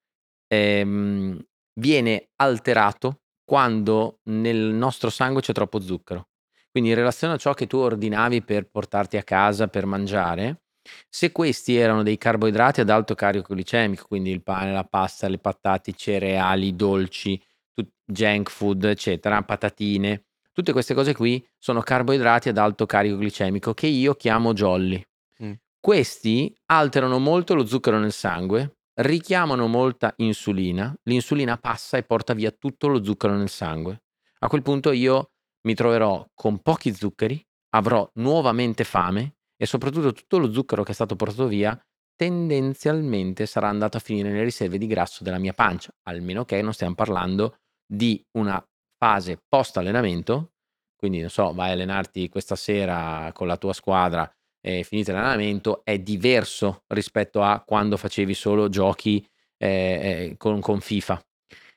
Ehm, 0.48 1.40
viene 1.80 2.30
alterato 2.36 3.22
quando 3.44 4.20
nel 4.26 4.58
nostro 4.58 5.10
sangue 5.10 5.42
c'è 5.42 5.54
troppo 5.54 5.80
zucchero. 5.80 6.28
Quindi 6.70 6.92
in 6.92 6.96
relazione 6.96 7.34
a 7.34 7.38
ciò 7.38 7.54
che 7.56 7.66
tu 7.66 7.78
ordinavi 7.78 8.44
per 8.44 8.70
portarti 8.70 9.18
a 9.18 9.24
casa 9.24 9.68
per 9.68 9.88
mangiare, 9.88 10.62
se 11.10 11.32
questi 11.32 11.76
erano 11.76 12.04
dei 12.04 12.18
carboidrati 12.18 12.82
ad 12.82 12.90
alto 12.90 13.16
carico 13.16 13.54
glicemico, 13.54 14.06
quindi 14.08 14.32
il 14.32 14.44
pane, 14.44 14.72
la 14.72 14.84
pasta, 14.84 15.28
le 15.28 15.40
patate, 15.40 15.92
i 15.92 15.98
cereali, 15.98 16.68
i 16.68 16.76
dolci, 16.76 17.42
tut- 17.74 17.92
junk 18.06 18.50
food, 18.50 18.84
eccetera, 18.86 19.42
patatine, 19.44 20.26
tutte 20.52 20.72
queste 20.72 20.94
cose 20.94 21.14
qui 21.14 21.46
sono 21.58 21.82
carboidrati 21.82 22.50
ad 22.50 22.58
alto 22.58 22.86
carico 22.86 23.18
glicemico 23.18 23.74
che 23.74 23.88
io 23.88 24.16
chiamo 24.16 24.54
jolly. 24.54 25.04
Mm. 25.44 25.54
Questi 25.80 26.54
alterano 26.68 27.20
molto 27.20 27.56
lo 27.56 27.66
zucchero 27.66 28.00
nel 28.00 28.12
sangue, 28.12 28.78
richiamano 28.96 29.68
molta 29.68 30.14
insulina, 30.18 30.94
l'insulina 31.04 31.58
passa 31.58 31.98
e 31.98 32.04
porta 32.04 32.34
via 32.34 32.52
tutto 32.52 32.88
lo 32.88 33.04
zucchero 33.04 33.36
nel 33.36 33.50
sangue. 33.50 34.04
A 34.40 34.48
quel 34.48 34.62
punto 34.62 34.92
io 34.92 35.32
mi 35.62 35.74
troverò 35.74 36.26
con 36.34 36.62
pochi 36.62 36.94
zuccheri, 36.94 37.46
avrò 37.72 38.10
nuovamente 38.16 38.84
fame 38.84 39.36
e 39.62 39.66
soprattutto 39.66 40.14
tutto 40.14 40.38
lo 40.38 40.52
zucchero 40.52 40.84
che 40.84 40.92
è 40.92 40.96
stato 40.96 41.16
portato 41.16 41.48
via 41.48 41.78
tendenzialmente 42.16 43.46
sarà 43.46 43.70
andato 43.70 43.96
a 43.96 44.02
finire 44.02 44.30
nelle 44.30 44.44
riserve 44.44 44.78
di 44.78 44.88
grasso 44.88 45.24
della 45.24 45.38
mia 45.38 45.54
pancia, 45.54 45.94
almeno 46.04 46.44
che 46.44 46.62
non 46.62 46.74
stiamo 46.74 46.94
parlando 46.94 47.60
di 47.86 48.22
una 48.38 48.62
fase 48.98 49.42
post 49.48 49.78
allenamento, 49.78 50.52
quindi 50.98 51.22
non 51.22 51.30
so, 51.30 51.54
vai 51.54 51.70
a 51.70 51.74
allenarti 51.74 52.28
questa 52.28 52.58
sera 52.58 53.32
con 53.34 53.48
la 53.48 53.56
tua 53.56 53.72
squadra 53.72 54.30
e 54.62 54.84
finito 54.84 55.14
l'allenamento, 55.14 55.82
è 55.86 55.98
diverso 56.00 56.84
rispetto 56.88 57.42
a 57.42 57.64
quando 57.66 57.96
facevi 57.96 58.34
solo 58.34 58.68
giochi 58.68 59.26
eh, 59.58 59.68
eh, 59.68 60.38
con, 60.38 60.60
con 60.60 60.82
FIFA. 60.82 61.26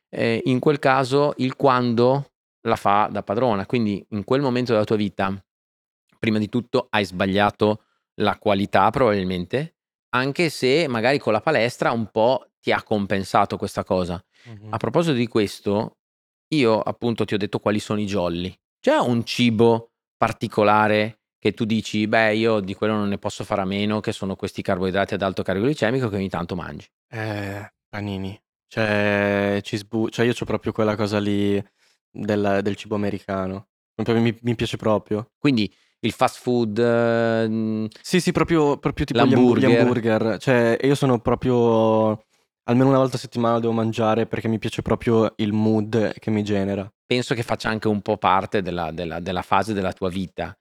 Eh, 0.08 0.42
in 0.46 0.58
quel 0.58 0.80
caso 0.80 1.34
il 1.36 1.54
quando 1.54 2.32
la 2.66 2.76
fa 2.76 3.08
da 3.10 3.22
padrona, 3.22 3.64
quindi 3.64 4.04
in 4.10 4.24
quel 4.24 4.40
momento 4.40 4.72
della 4.72 4.84
tua 4.84 4.96
vita, 4.96 5.40
prima 6.22 6.38
di 6.38 6.48
tutto 6.48 6.86
hai 6.90 7.04
sbagliato 7.04 7.82
la 8.20 8.38
qualità 8.38 8.88
probabilmente, 8.90 9.74
anche 10.10 10.50
se 10.50 10.86
magari 10.86 11.18
con 11.18 11.32
la 11.32 11.40
palestra 11.40 11.90
un 11.90 12.12
po' 12.12 12.46
ti 12.60 12.70
ha 12.70 12.80
compensato 12.84 13.56
questa 13.56 13.82
cosa. 13.82 14.24
Mhm. 14.44 14.72
A 14.72 14.76
proposito 14.76 15.14
di 15.14 15.26
questo, 15.26 15.96
io 16.54 16.80
appunto 16.80 17.24
ti 17.24 17.34
ho 17.34 17.38
detto 17.38 17.58
quali 17.58 17.80
sono 17.80 17.98
i 17.98 18.04
jolly. 18.04 18.56
C'è 18.78 18.96
un 18.98 19.24
cibo 19.24 19.94
particolare 20.16 21.22
che 21.40 21.54
tu 21.54 21.64
dici, 21.64 22.06
beh, 22.06 22.36
io 22.36 22.60
di 22.60 22.74
quello 22.74 22.94
non 22.94 23.08
ne 23.08 23.18
posso 23.18 23.42
fare 23.42 23.62
a 23.62 23.64
meno, 23.64 23.98
che 23.98 24.12
sono 24.12 24.36
questi 24.36 24.62
carboidrati 24.62 25.14
ad 25.14 25.22
alto 25.22 25.42
carico 25.42 25.66
glicemico 25.66 26.08
che 26.08 26.14
ogni 26.14 26.28
tanto 26.28 26.54
mangi. 26.54 26.86
Eh, 27.10 27.68
panini. 27.88 28.40
C'è 28.68 29.58
cheesebu 29.60 30.08
cioè 30.08 30.24
io 30.24 30.34
c'ho 30.34 30.44
proprio 30.44 30.70
quella 30.70 30.94
cosa 30.94 31.18
lì 31.18 31.60
del 32.12 32.60
del 32.62 32.76
cibo 32.76 32.94
americano. 32.94 33.66
Mi 33.96 34.38
mi 34.40 34.54
piace 34.54 34.76
proprio. 34.76 35.32
Quindi 35.36 35.68
il 36.04 36.12
fast 36.12 36.40
food, 36.40 36.78
mhmm 36.78 37.86
Sì, 38.00 38.20
sì, 38.20 38.32
proprio 38.32 38.78
proprio 38.78 39.04
tipo 39.04 39.24
gli 39.24 39.64
hamburger. 39.64 40.38
Cioè, 40.38 40.78
io 40.82 40.94
sono 40.94 41.20
proprio 41.20 42.24
almeno 42.64 42.88
una 42.88 42.98
volta 42.98 43.16
a 43.16 43.18
settimana 43.18 43.58
devo 43.60 43.72
mangiare 43.72 44.26
perché 44.26 44.48
mi 44.48 44.58
piace 44.58 44.82
proprio 44.82 45.32
il 45.36 45.52
mood 45.52 46.12
che 46.18 46.30
mi 46.30 46.42
genera. 46.44 46.90
penso 47.06 47.34
che 47.34 47.42
faccia 47.42 47.68
anche 47.68 47.88
un 47.88 48.00
po' 48.02 48.16
parte 48.16 48.62
della 48.62 48.90
della 48.92 49.20
della 49.20 49.42
fase 49.42 49.72
della 49.74 49.92
tua 49.92 50.08
vita. 50.08 50.56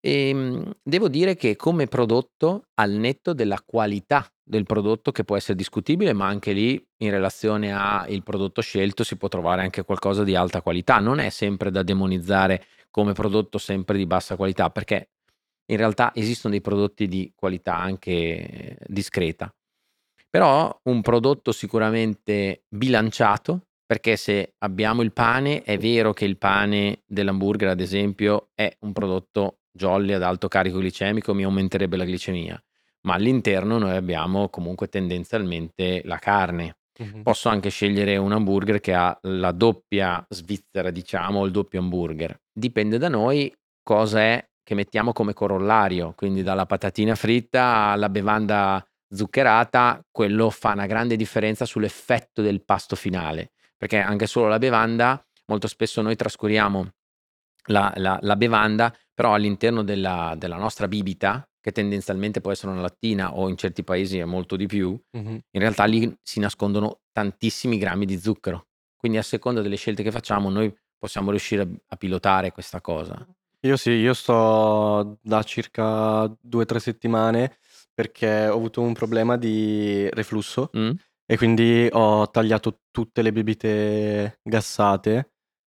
Ehm, 0.00 0.72
devo 0.82 1.08
dire 1.08 1.34
che 1.34 1.56
come 1.56 1.86
prodotto, 1.88 2.68
al 2.74 2.92
netto 2.92 3.32
della 3.34 3.60
qualità 3.64 4.26
del 4.42 4.64
prodotto 4.64 5.10
che 5.10 5.24
può 5.24 5.36
essere 5.36 5.56
discutibile, 5.56 6.12
ma 6.12 6.26
anche 6.26 6.52
lì 6.52 6.80
in 6.98 7.10
relazione 7.10 7.72
a 7.74 8.06
il 8.08 8.22
prodotto 8.22 8.60
scelto 8.60 9.02
si 9.02 9.16
può 9.16 9.26
trovare 9.28 9.62
anche 9.62 9.82
qualcosa 9.84 10.22
di 10.22 10.36
alta 10.36 10.62
qualità. 10.62 10.98
Non 11.00 11.18
è 11.18 11.28
sempre 11.30 11.70
da 11.72 11.82
demonizzare 11.82 12.64
come 12.96 13.12
prodotto 13.12 13.58
sempre 13.58 13.98
di 13.98 14.06
bassa 14.06 14.36
qualità, 14.36 14.70
perché 14.70 15.10
in 15.66 15.76
realtà 15.76 16.12
esistono 16.14 16.54
dei 16.54 16.62
prodotti 16.62 17.06
di 17.06 17.30
qualità 17.36 17.76
anche 17.76 18.78
discreta. 18.86 19.54
Però 20.30 20.80
un 20.84 21.02
prodotto 21.02 21.52
sicuramente 21.52 22.64
bilanciato, 22.70 23.66
perché 23.84 24.16
se 24.16 24.54
abbiamo 24.60 25.02
il 25.02 25.12
pane, 25.12 25.60
è 25.60 25.76
vero 25.76 26.14
che 26.14 26.24
il 26.24 26.38
pane 26.38 27.02
dell'hamburger, 27.04 27.68
ad 27.68 27.80
esempio, 27.80 28.48
è 28.54 28.74
un 28.80 28.94
prodotto 28.94 29.58
jolly 29.70 30.14
ad 30.14 30.22
alto 30.22 30.48
carico 30.48 30.78
glicemico, 30.78 31.34
mi 31.34 31.44
aumenterebbe 31.44 31.98
la 31.98 32.06
glicemia, 32.06 32.58
ma 33.02 33.12
all'interno 33.12 33.76
noi 33.76 33.94
abbiamo 33.94 34.48
comunque 34.48 34.88
tendenzialmente 34.88 36.00
la 36.06 36.16
carne. 36.16 36.78
Mh-mh. 36.98 37.20
Posso 37.24 37.50
anche 37.50 37.68
scegliere 37.68 38.16
un 38.16 38.32
hamburger 38.32 38.80
che 38.80 38.94
ha 38.94 39.18
la 39.24 39.52
doppia 39.52 40.24
svizzera, 40.30 40.90
diciamo, 40.90 41.40
o 41.40 41.44
il 41.44 41.52
doppio 41.52 41.80
hamburger. 41.80 42.40
Dipende 42.58 42.96
da 42.96 43.08
noi 43.10 43.54
cosa 43.82 44.20
è 44.20 44.48
che 44.62 44.74
mettiamo 44.74 45.12
come 45.12 45.34
corollario, 45.34 46.14
quindi 46.16 46.42
dalla 46.42 46.64
patatina 46.64 47.14
fritta 47.14 47.88
alla 47.88 48.08
bevanda 48.08 48.82
zuccherata, 49.10 50.00
quello 50.10 50.48
fa 50.48 50.72
una 50.72 50.86
grande 50.86 51.16
differenza 51.16 51.66
sull'effetto 51.66 52.40
del 52.40 52.64
pasto 52.64 52.96
finale, 52.96 53.52
perché 53.76 53.98
anche 53.98 54.26
solo 54.26 54.48
la 54.48 54.58
bevanda, 54.58 55.22
molto 55.48 55.68
spesso 55.68 56.00
noi 56.00 56.16
trascuriamo 56.16 56.90
la 57.66 57.92
la 57.96 58.18
la 58.22 58.36
bevanda, 58.36 58.94
però 59.12 59.34
all'interno 59.34 59.82
della 59.84 60.34
della 60.38 60.56
nostra 60.56 60.88
bibita, 60.88 61.46
che 61.60 61.72
tendenzialmente 61.72 62.40
può 62.40 62.52
essere 62.52 62.72
una 62.72 62.80
lattina 62.80 63.34
o 63.34 63.48
in 63.50 63.56
certi 63.58 63.84
paesi 63.84 64.18
è 64.18 64.24
molto 64.24 64.56
di 64.56 64.66
più, 64.66 64.98
Mh-mh. 65.16 65.40
in 65.50 65.60
realtà 65.60 65.84
lì 65.84 66.10
si 66.22 66.40
nascondono 66.40 67.00
tantissimi 67.12 67.76
grammi 67.76 68.06
di 68.06 68.18
zucchero. 68.18 68.68
Quindi 68.96 69.18
a 69.18 69.22
seconda 69.22 69.60
delle 69.60 69.76
scelte 69.76 70.02
che 70.02 70.10
facciamo 70.10 70.48
noi 70.48 70.74
possiamo 70.98 71.30
riuscire 71.30 71.68
a 71.88 71.96
pilotare 71.96 72.52
questa 72.52 72.80
cosa. 72.80 73.26
Io 73.60 73.76
sì, 73.76 73.90
io 73.90 74.14
sto 74.14 75.18
da 75.22 75.42
circa 75.42 76.32
2, 76.40 76.64
3 76.64 76.78
settimane 76.78 77.56
perché 77.92 78.46
ho 78.48 78.54
avuto 78.54 78.80
un 78.82 78.92
problema 78.92 79.36
di 79.36 80.08
reflusso 80.10 80.68
Mh. 80.72 80.90
e 81.26 81.36
quindi 81.36 81.88
ho 81.90 82.30
tagliato 82.30 82.82
tutte 82.90 83.22
le 83.22 83.32
bibite 83.32 84.38
gassate, 84.42 85.32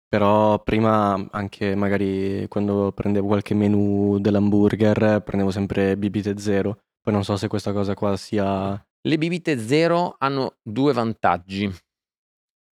però 0.07 0.63
prima 0.63 1.29
anche 1.31 1.75
magari 1.75 2.47
quando 2.49 2.93
prendevo 2.93 3.27
qualche 3.27 3.55
menù 3.55 4.19
dell'hamburger 4.21 5.23
prendevo 5.23 5.51
sempre 5.51 5.97
bibite 5.97 6.39
zero. 6.39 6.83
Poi 7.01 7.13
non 7.15 7.25
so 7.25 7.37
se 7.37 7.49
questa 7.49 7.73
cosa 7.73 7.95
qua 7.95 8.17
sia 8.17 8.73
Le 9.03 9.19
bibite 9.19 9.59
zero 9.59 10.15
hanno 10.19 10.59
2 10.63 10.93
vantaggi. 10.93 11.71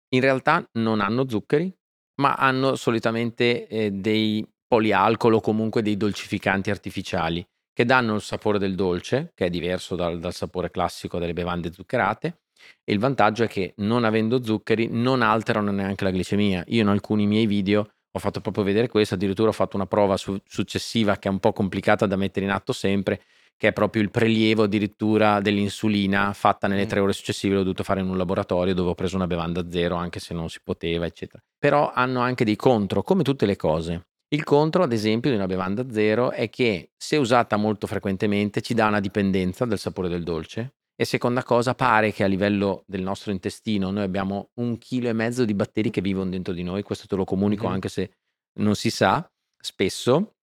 In 0.09 0.21
realtà 0.21 0.67
non 0.73 0.99
hanno 1.01 1.27
zuccheri, 1.29 1.71
ma 2.15 2.33
hanno 2.35 2.75
solitamente, 2.75 3.67
ehm, 3.67 3.89
dei 4.01 4.45
polialcol 4.67 5.35
o 5.35 5.41
comunque 5.41 5.81
dei 5.81 5.97
dolcificanti 5.97 6.69
artificiali, 6.69 7.45
che 7.73 7.85
danno 7.85 8.15
il 8.15 8.21
sapore 8.21 8.57
del 8.59 8.75
dolce, 8.75 9.31
che 9.35 9.45
è 9.45 9.49
diverso 9.49 9.95
dal 9.95 10.19
dal 10.19 10.33
sapore 10.33 10.71
classico 10.71 11.19
delle 11.19 11.33
bevande 11.33 11.71
zuccherate, 11.71 12.39
e 12.83 12.93
il 12.93 12.99
vantaggio 12.99 13.43
è 13.43 13.47
che 13.47 13.73
non 13.77 14.03
avendo 14.05 14.43
zuccheri 14.43 14.87
non 14.89 15.21
alterano 15.21 15.71
neanche 15.71 16.03
la 16.03 16.11
glicemia. 16.11 16.63
Io 16.67 16.81
in 16.81 16.87
alcuni 16.87 17.27
miei 17.27 17.45
video 17.45 17.89
ho 18.11 18.19
fatto 18.19 18.39
proprio 18.41 18.63
vedere 18.63 18.87
questo, 18.87 19.15
addirittura 19.15 19.49
ho 19.49 19.51
fatto 19.53 19.75
una 19.75 19.85
prova 19.87 20.15
su 20.17 20.37
successiva 20.47 21.17
che 21.17 21.27
è 21.27 21.31
un 21.31 21.39
po' 21.39 21.51
complicata 21.53 22.05
da 22.05 22.15
mettere 22.15 22.45
in 22.45 22.51
atto 22.51 22.71
sempre, 22.73 23.21
che 23.57 23.69
è 23.69 23.73
proprio 23.73 24.01
il 24.01 24.11
prelievo 24.11 24.63
addirittura 24.63 25.39
dell'insulina 25.39 26.33
fatta 26.33 26.67
nelle. 26.67 26.85
3 26.85 26.99
ore 26.99 27.13
successive, 27.13 27.55
l'ho 27.55 27.63
dovuto 27.63 27.83
fare 27.83 28.01
in 28.01 28.09
un 28.09 28.17
laboratorio 28.17 28.73
dove 28.73 28.89
ho 28.89 28.95
preso 28.95 29.15
una 29.15 29.27
bevanda 29.27 29.69
zero 29.69 29.95
anche 29.95 30.19
se 30.19 30.33
non 30.33 30.49
si 30.49 30.59
poteva, 30.63 31.05
eccetera. 31.05 31.41
Però 31.57 31.91
hanno 31.93 32.19
anche 32.19 32.43
dei 32.45 32.55
contro, 32.55 33.01
come 33.01 33.23
tutte 33.23 33.45
le 33.45 33.55
cose. 33.55 34.07
Il 34.27 34.43
contro, 34.43 34.83
ad 34.83 34.91
esempio, 34.91 35.29
di 35.29 35.35
una 35.35 35.45
bevanda 35.45 35.89
zero 35.91 36.31
è 36.31 36.49
che 36.49 36.91
se 36.97 37.15
usata 37.15 37.57
molto 37.57 37.87
frequentemente 37.87 38.61
ci 38.61 38.73
dà 38.73 38.87
una 38.87 38.99
dipendenza 38.99 39.65
dal 39.65 39.79
sapore 39.79 40.09
del 40.09 40.23
dolce 40.23 40.73
e 40.95 41.05
seconda 41.05 41.43
cosa 41.43 41.75
pare 41.75 42.11
che 42.11 42.23
a 42.23 42.27
livello 42.27 42.83
del 42.87 43.01
nostro 43.01 43.31
intestino 43.31 43.91
noi 43.91 44.03
abbiamo 44.03 44.49
1 44.55 44.77
chilo 44.77 45.09
e 45.09 45.13
mezzo 45.13 45.45
di 45.45 45.53
batteri 45.53 45.89
che 45.89 46.01
vivono 46.01 46.29
dentro 46.29 46.53
di 46.53 46.63
noi, 46.63 46.83
questo 46.83 47.05
te 47.05 47.15
lo 47.15 47.23
comunico 47.23 47.65
Mh-mh. 47.67 47.73
anche 47.73 47.89
se 47.89 48.11
non 48.59 48.75
si 48.75 48.89
sa 48.89 49.29
spesso, 49.57 50.35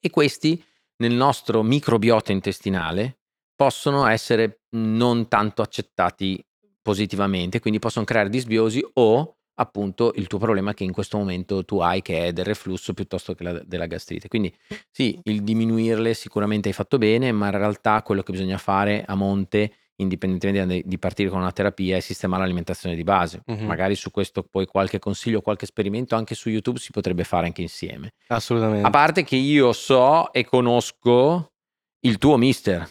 e 0.00 0.10
questi 0.10 0.62
nel 0.98 1.12
nostro 1.12 1.62
microbiota 1.62 2.32
intestinale 2.32 3.18
possono 3.54 4.06
essere 4.06 4.60
non 4.76 5.28
tanto 5.28 5.62
accettati 5.62 6.42
positivamente, 6.82 7.58
quindi 7.60 7.78
possono 7.78 8.04
creare 8.04 8.28
disbiosi 8.28 8.84
o 8.94 9.36
appunto 9.58 10.12
il 10.16 10.26
tuo 10.26 10.38
problema 10.38 10.74
che 10.74 10.84
in 10.84 10.92
questo 10.92 11.16
momento 11.16 11.64
tu 11.64 11.78
hai 11.78 12.02
che 12.02 12.26
è 12.26 12.32
del 12.32 12.44
reflusso 12.44 12.92
piuttosto 12.92 13.34
che 13.34 13.42
la 13.42 13.62
della 13.64 13.86
gastrite. 13.86 14.28
Quindi 14.28 14.54
sì, 14.90 15.18
il 15.24 15.42
diminuirle 15.42 16.14
sicuramente 16.14 16.68
hai 16.68 16.74
fatto 16.74 16.98
bene, 16.98 17.32
ma 17.32 17.46
in 17.46 17.56
realtà 17.56 18.02
quello 18.02 18.22
che 18.22 18.32
bisogna 18.32 18.58
fare 18.58 19.04
a 19.06 19.14
monte, 19.14 19.72
indipendentemente 19.96 20.82
di 20.84 20.98
partire 20.98 21.28
con 21.30 21.40
una 21.40 21.52
terapia, 21.52 21.96
è 21.96 22.00
sistemare 22.00 22.42
l'alimentazione 22.42 22.94
di 22.94 23.02
base. 23.02 23.42
Mh-mh. 23.44 23.64
Magari 23.64 23.94
su 23.94 24.10
questo 24.10 24.42
poi 24.42 24.66
qualche 24.66 24.98
consiglio, 24.98 25.40
qualche 25.40 25.64
esperimento 25.64 26.16
anche 26.16 26.34
su 26.34 26.48
YouTube 26.48 26.78
si 26.78 26.90
potrebbe 26.90 27.24
fare 27.24 27.46
anche 27.46 27.62
insieme. 27.62 28.12
A 28.28 28.36
Assolutamente. 28.36 28.90
parte 28.90 29.24
che 29.24 29.36
io 29.36 29.72
so 29.72 30.32
e 30.32 30.44
conosco 30.44 31.52
il 32.00 32.18
tuo 32.18 32.36
mister. 32.36 32.88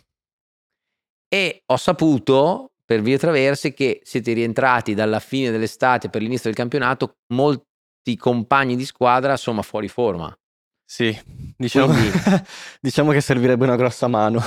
E 1.28 1.64
ho 1.66 1.78
saputo 1.78 2.72
per 2.86 3.02
vie 3.02 3.18
traverse 3.18 3.74
che 3.74 4.00
siete 4.04 4.34
rientrati 4.34 4.94
dalla 4.94 5.20
fine 5.20 5.52
dell'estate 5.52 6.10
per 6.10 6.22
l'inizio 6.22 6.50
del 6.50 6.58
campionato, 6.58 7.18
molti 7.34 8.16
compagni 8.18 8.76
di 8.76 8.86
squadra 8.86 9.32
insomma 9.32 9.62
fuori 9.64 9.88
forma. 9.88 10.36
Sì, 10.88 11.18
diciamo 11.58 11.94
diciamo 12.80 13.12
che 13.12 13.22
servirebbe 13.22 13.64
una 13.66 13.76
grossa 13.76 14.08
mano. 14.08 14.40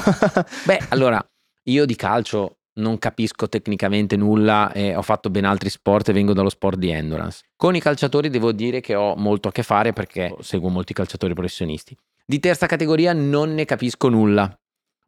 Beh, 0.65 0.87
allora 0.91 1.25
io 1.71 1.85
di 1.85 1.97
calcio 1.97 2.59
non 2.79 2.99
capisco 2.99 3.49
tecnicamente 3.49 4.17
nulla 4.17 4.73
e 4.73 4.95
ho 4.95 5.03
fatto 5.03 5.31
ben 5.31 5.45
altri 5.45 5.69
sport 5.69 6.09
e 6.09 6.13
vengo 6.13 6.33
dallo 6.33 6.49
sport 6.49 6.79
di 6.79 6.91
endurance. 6.91 7.43
Con 7.57 7.75
i 7.75 7.81
calciatori 7.81 8.31
devo 8.31 8.53
dire 8.53 8.81
che 8.81 8.95
ho 8.95 9.17
molto 9.17 9.49
a 9.49 9.53
che 9.53 9.63
fare 9.63 9.93
perché 9.93 10.35
seguo 10.41 10.69
molti 10.69 10.93
calciatori 10.93 11.35
professionisti. 11.35 11.97
Di 12.25 12.39
terza 12.41 12.67
categoria 12.67 13.13
non 13.13 13.55
ne 13.55 13.65
capisco 13.65 14.09
nulla. 14.09 14.57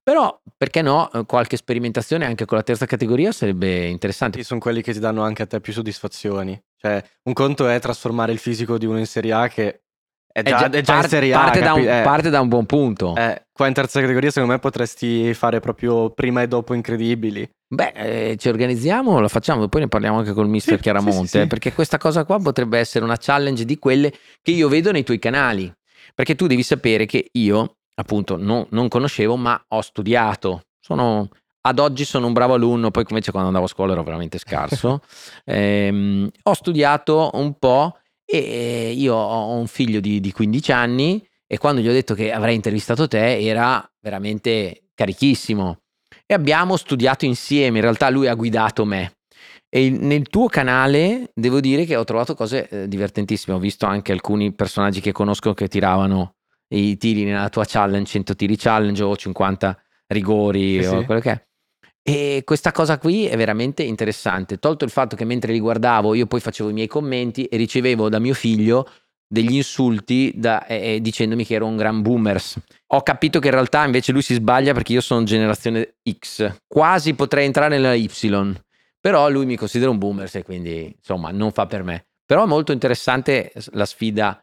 Però, 0.02 0.40
perché 0.56 0.82
no, 0.82 1.12
eh, 1.12 1.24
qualche 1.26 1.56
sperimentazione 1.56 2.24
anche 2.24 2.46
con 2.46 2.56
la 2.56 2.62
terza 2.62 2.86
categoria 2.86 3.30
sarebbe 3.32 3.86
interessante. 3.86 4.38
Sì, 4.38 4.44
son 4.44 4.58
quelli 4.58 4.82
che 4.82 4.92
ti 4.92 4.98
danno 4.98 5.22
anche 5.22 5.42
a 5.42 5.46
te 5.46 5.60
più 5.60 5.72
soddisfazioni. 5.72 6.60
Cioè, 6.76 7.04
un 7.24 7.32
conto 7.34 7.68
è 7.68 7.78
trasformare 7.78 8.32
il 8.32 8.38
fisico 8.38 8.78
di 8.78 8.86
uno 8.86 8.98
in 8.98 9.06
Serie 9.06 9.32
A 9.32 9.48
che 9.48 9.82
è 10.42 10.50
già 10.50 10.66
è 10.66 10.70
già 10.70 10.78
in 10.78 10.84
par 10.84 11.08
Serie 11.08 11.34
A, 11.34 11.38
parte 11.38 11.60
da 11.60 11.66
capi 11.66 11.80
un 11.80 11.88
eh. 11.88 12.02
parte 12.02 12.30
da 12.30 12.40
un 12.40 12.48
buon 12.48 12.66
punto. 12.66 13.14
Eh, 13.16 13.46
qua 13.52 13.66
in 13.66 13.74
terza 13.74 14.00
categoria 14.00 14.30
secondo 14.30 14.54
me 14.54 14.60
potresti 14.60 15.32
fare 15.34 15.60
proprio 15.60 16.10
prima 16.10 16.42
e 16.42 16.48
dopo 16.48 16.74
incredibili. 16.74 17.48
Beh, 17.72 17.92
ehm, 17.94 18.36
ci 18.36 18.48
organizziamo, 18.48 19.20
la 19.20 19.28
facciamo, 19.28 19.68
poi 19.68 19.82
ne 19.82 19.88
parliamo 19.88 20.18
anche 20.18 20.32
col 20.32 20.48
mister 20.48 20.76
Sì, 20.76 20.82
Chiaramonte, 20.82 21.26
sì, 21.26 21.38
sì. 21.40 21.46
perché 21.46 21.72
questa 21.72 21.98
cosa 21.98 22.24
qua 22.24 22.38
potrebbe 22.38 22.78
essere 22.78 23.04
una 23.04 23.16
challenge 23.16 23.64
di 23.64 23.78
quelle 23.78 24.12
che 24.42 24.50
io 24.50 24.68
vedo 24.68 24.90
nei 24.90 25.04
tuoi 25.04 25.18
canali. 25.18 25.72
Perché 26.14 26.34
tu 26.34 26.46
devi 26.48 26.64
sapere 26.64 27.06
che 27.06 27.28
io, 27.32 27.76
appunto, 27.94 28.36
no 28.36 28.66
non 28.70 28.88
conoscevo, 28.88 29.36
ma 29.36 29.62
ho 29.68 29.80
studiato. 29.80 30.62
Sono 30.80 31.28
ad 31.62 31.78
oggi 31.78 32.04
sono 32.04 32.26
un 32.26 32.32
bravo 32.32 32.54
alunno, 32.54 32.90
poi 32.90 33.04
invece 33.08 33.30
quando 33.30 33.48
andavo 33.48 33.66
a 33.66 33.68
scuola 33.68 33.92
ero 33.92 34.02
veramente 34.02 34.38
scarso. 34.38 35.02
Ehm, 35.44 36.30
ho 36.42 36.54
studiato 36.54 37.30
un 37.34 37.58
po' 37.58 37.98
e 38.30 38.92
io 38.96 39.14
ho 39.14 39.54
un 39.54 39.66
figlio 39.66 40.00
di 40.00 40.20
di 40.20 40.32
15 40.32 40.72
anni 40.72 41.26
e 41.46 41.58
quando 41.58 41.80
gli 41.80 41.88
ho 41.88 41.92
detto 41.92 42.14
che 42.14 42.30
avrei 42.30 42.54
intervistato 42.54 43.08
te 43.08 43.40
era 43.40 43.84
veramente 44.00 44.90
carichissimo. 44.94 45.80
E 46.26 46.34
abbiamo 46.34 46.76
studiato 46.76 47.24
insieme, 47.24 47.78
in 47.78 47.82
realtà 47.82 48.08
lui 48.08 48.28
ha 48.28 48.34
guidato 48.34 48.84
me. 48.84 49.14
E 49.68 49.90
nel 49.90 50.28
tuo 50.28 50.46
canale 50.46 51.30
devo 51.34 51.60
dire 51.60 51.84
che 51.84 51.96
ho 51.96 52.04
trovato 52.04 52.34
cose, 52.34 52.68
ehm, 52.68 52.84
divertentissime. 52.84 53.56
Ho 53.56 53.60
visto 53.60 53.86
anche 53.86 54.12
alcuni 54.12 54.52
personaggi 54.52 55.00
che 55.00 55.12
conosco 55.12 55.54
che 55.54 55.66
tiravano 55.66 56.34
i 56.68 56.96
tiri 56.96 57.24
nella 57.24 57.48
tua 57.48 57.64
challenge, 57.66 58.10
100 58.10 58.36
tiri 58.36 58.56
challenge 58.56 59.02
o 59.02 59.16
50 59.16 59.76
rigori 60.06 60.82
Sì, 60.82 60.88
o 60.88 61.04
quello 61.04 61.20
che 61.20 61.30
è. 61.32 61.48
E 62.02 62.42
questa 62.44 62.72
cosa 62.72 62.98
qui 62.98 63.26
è 63.26 63.36
veramente 63.36 63.82
interessante, 63.82 64.58
tolto 64.58 64.84
il 64.84 64.90
fatto 64.90 65.16
che 65.16 65.24
mentre 65.24 65.52
li 65.52 65.60
guardavo 65.60 66.14
io 66.14 66.26
poi 66.26 66.40
facevo 66.40 66.70
i 66.70 66.72
miei 66.72 66.86
commenti 66.86 67.44
e 67.44 67.56
ricevevo 67.56 68.08
da 68.08 68.18
mio 68.18 68.34
figlio 68.34 68.88
degli 69.32 69.54
insulti 69.54 70.32
da, 70.34 70.66
eh, 70.66 70.98
dicendomi 71.00 71.44
che 71.44 71.54
ero 71.54 71.66
un 71.66 71.76
gran 71.76 72.02
boomers. 72.02 72.58
Ho 72.88 73.02
capito 73.02 73.38
che 73.38 73.46
in 73.46 73.52
realtà 73.52 73.84
invece 73.84 74.10
lui 74.10 74.22
si 74.22 74.34
sbaglia 74.34 74.72
perché 74.72 74.92
io 74.92 75.00
sono 75.00 75.22
generazione 75.22 75.98
X, 76.10 76.62
quasi 76.66 77.14
potrei 77.14 77.44
entrare 77.44 77.78
nella 77.78 77.94
Y, 77.94 78.10
però 78.98 79.28
lui 79.28 79.46
mi 79.46 79.56
considera 79.56 79.90
un 79.90 79.98
boomers 79.98 80.34
e 80.34 80.42
quindi 80.42 80.92
insomma 80.96 81.30
non 81.30 81.52
fa 81.52 81.66
per 81.66 81.84
me. 81.84 82.06
Però 82.26 82.44
è 82.44 82.46
molto 82.46 82.72
interessante 82.72 83.52
la 83.72 83.86
sfida 83.86 84.42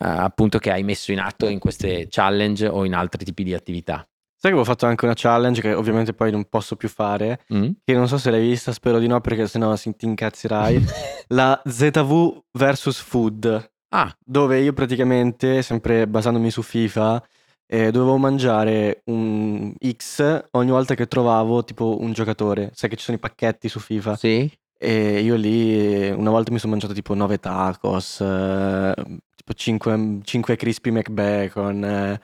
eh, 0.00 0.06
appunto 0.06 0.58
che 0.58 0.70
hai 0.70 0.84
messo 0.84 1.10
in 1.10 1.18
atto 1.18 1.48
in 1.48 1.58
queste 1.58 2.06
challenge 2.08 2.68
o 2.68 2.84
in 2.84 2.94
altri 2.94 3.24
tipi 3.24 3.42
di 3.42 3.54
attività. 3.54 4.08
Sai 4.40 4.52
che 4.52 4.56
avevo 4.56 4.70
fatto 4.70 4.86
anche 4.86 5.04
una 5.04 5.14
challenge 5.16 5.60
che 5.60 5.74
ovviamente 5.74 6.12
poi 6.12 6.30
non 6.30 6.44
posso 6.48 6.76
più 6.76 6.88
fare, 6.88 7.40
mm. 7.52 7.70
che 7.82 7.92
non 7.92 8.06
so 8.06 8.18
se 8.18 8.30
l'hai 8.30 8.48
vista, 8.48 8.70
spero 8.70 9.00
di 9.00 9.08
no 9.08 9.20
perché 9.20 9.48
sennò 9.48 9.74
ti 9.74 10.06
incazzerai. 10.06 10.84
la 11.34 11.60
ZV 11.64 12.44
versus 12.52 13.00
Food. 13.00 13.70
Ah. 13.88 14.16
Dove 14.24 14.60
io 14.60 14.72
praticamente, 14.72 15.60
sempre 15.62 16.06
basandomi 16.06 16.52
su 16.52 16.62
FIFA, 16.62 17.20
eh, 17.66 17.90
dovevo 17.90 18.16
mangiare 18.16 19.02
un 19.06 19.74
X 19.76 20.44
ogni 20.52 20.70
volta 20.70 20.94
che 20.94 21.08
trovavo 21.08 21.64
tipo 21.64 22.00
un 22.00 22.12
giocatore. 22.12 22.70
Sai 22.74 22.88
che 22.90 22.94
ci 22.96 23.02
sono 23.02 23.16
i 23.16 23.20
pacchetti 23.20 23.68
su 23.68 23.80
FIFA? 23.80 24.14
Sì. 24.14 24.48
E 24.78 25.20
io 25.20 25.34
lì 25.34 26.10
una 26.10 26.30
volta 26.30 26.52
mi 26.52 26.60
sono 26.60 26.70
mangiato 26.70 26.94
tipo 26.94 27.12
9 27.12 27.40
tacos, 27.40 28.20
eh, 28.20 28.94
tipo 29.34 29.52
5, 29.52 30.20
5 30.22 30.54
crispy 30.54 30.92
McBacon. 30.92 31.84
Eh, 31.84 32.20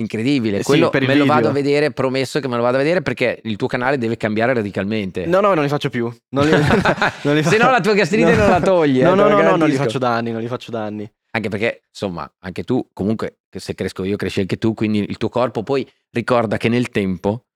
Incredibile, 0.00 0.62
quello 0.62 0.90
sì, 0.92 1.04
me 1.04 1.16
lo 1.16 1.26
vado 1.26 1.48
a 1.48 1.50
vedere, 1.50 1.90
promesso 1.90 2.38
che 2.38 2.46
me 2.46 2.54
lo 2.54 2.62
vado 2.62 2.76
a 2.76 2.78
vedere 2.78 3.02
perché 3.02 3.40
il 3.42 3.56
tuo 3.56 3.66
canale 3.66 3.98
deve 3.98 4.16
cambiare 4.16 4.54
radicalmente. 4.54 5.26
No, 5.26 5.40
no, 5.40 5.54
non 5.54 5.64
li 5.64 5.68
faccio 5.68 5.90
più. 5.90 6.06
Li, 6.06 6.18
non 6.28 6.46
li 6.46 6.52
fa... 7.42 7.50
Se 7.50 7.56
no 7.56 7.68
la 7.68 7.80
tua 7.80 7.94
gastrite 7.94 8.30
no. 8.30 8.42
non 8.42 8.48
la 8.48 8.60
togli. 8.60 9.02
No, 9.02 9.14
eh, 9.14 9.16
no, 9.16 9.28
no, 9.28 9.42
no, 9.42 9.56
non 9.56 9.68
li 9.68 9.74
faccio 9.74 9.98
da 9.98 10.14
anni, 10.14 10.30
non 10.30 10.40
li 10.40 10.46
faccio 10.46 10.70
da 10.70 10.84
anni. 10.84 11.10
Anche 11.32 11.48
perché, 11.48 11.82
insomma, 11.88 12.32
anche 12.38 12.62
tu, 12.62 12.88
comunque, 12.92 13.40
se 13.50 13.74
cresco 13.74 14.04
io, 14.04 14.14
cresci 14.14 14.38
anche 14.38 14.56
tu, 14.56 14.72
quindi 14.72 15.00
il 15.00 15.16
tuo 15.16 15.28
corpo 15.28 15.64
poi 15.64 15.84
ricorda 16.10 16.58
che 16.58 16.68
nel 16.68 16.90
tempo 16.90 17.46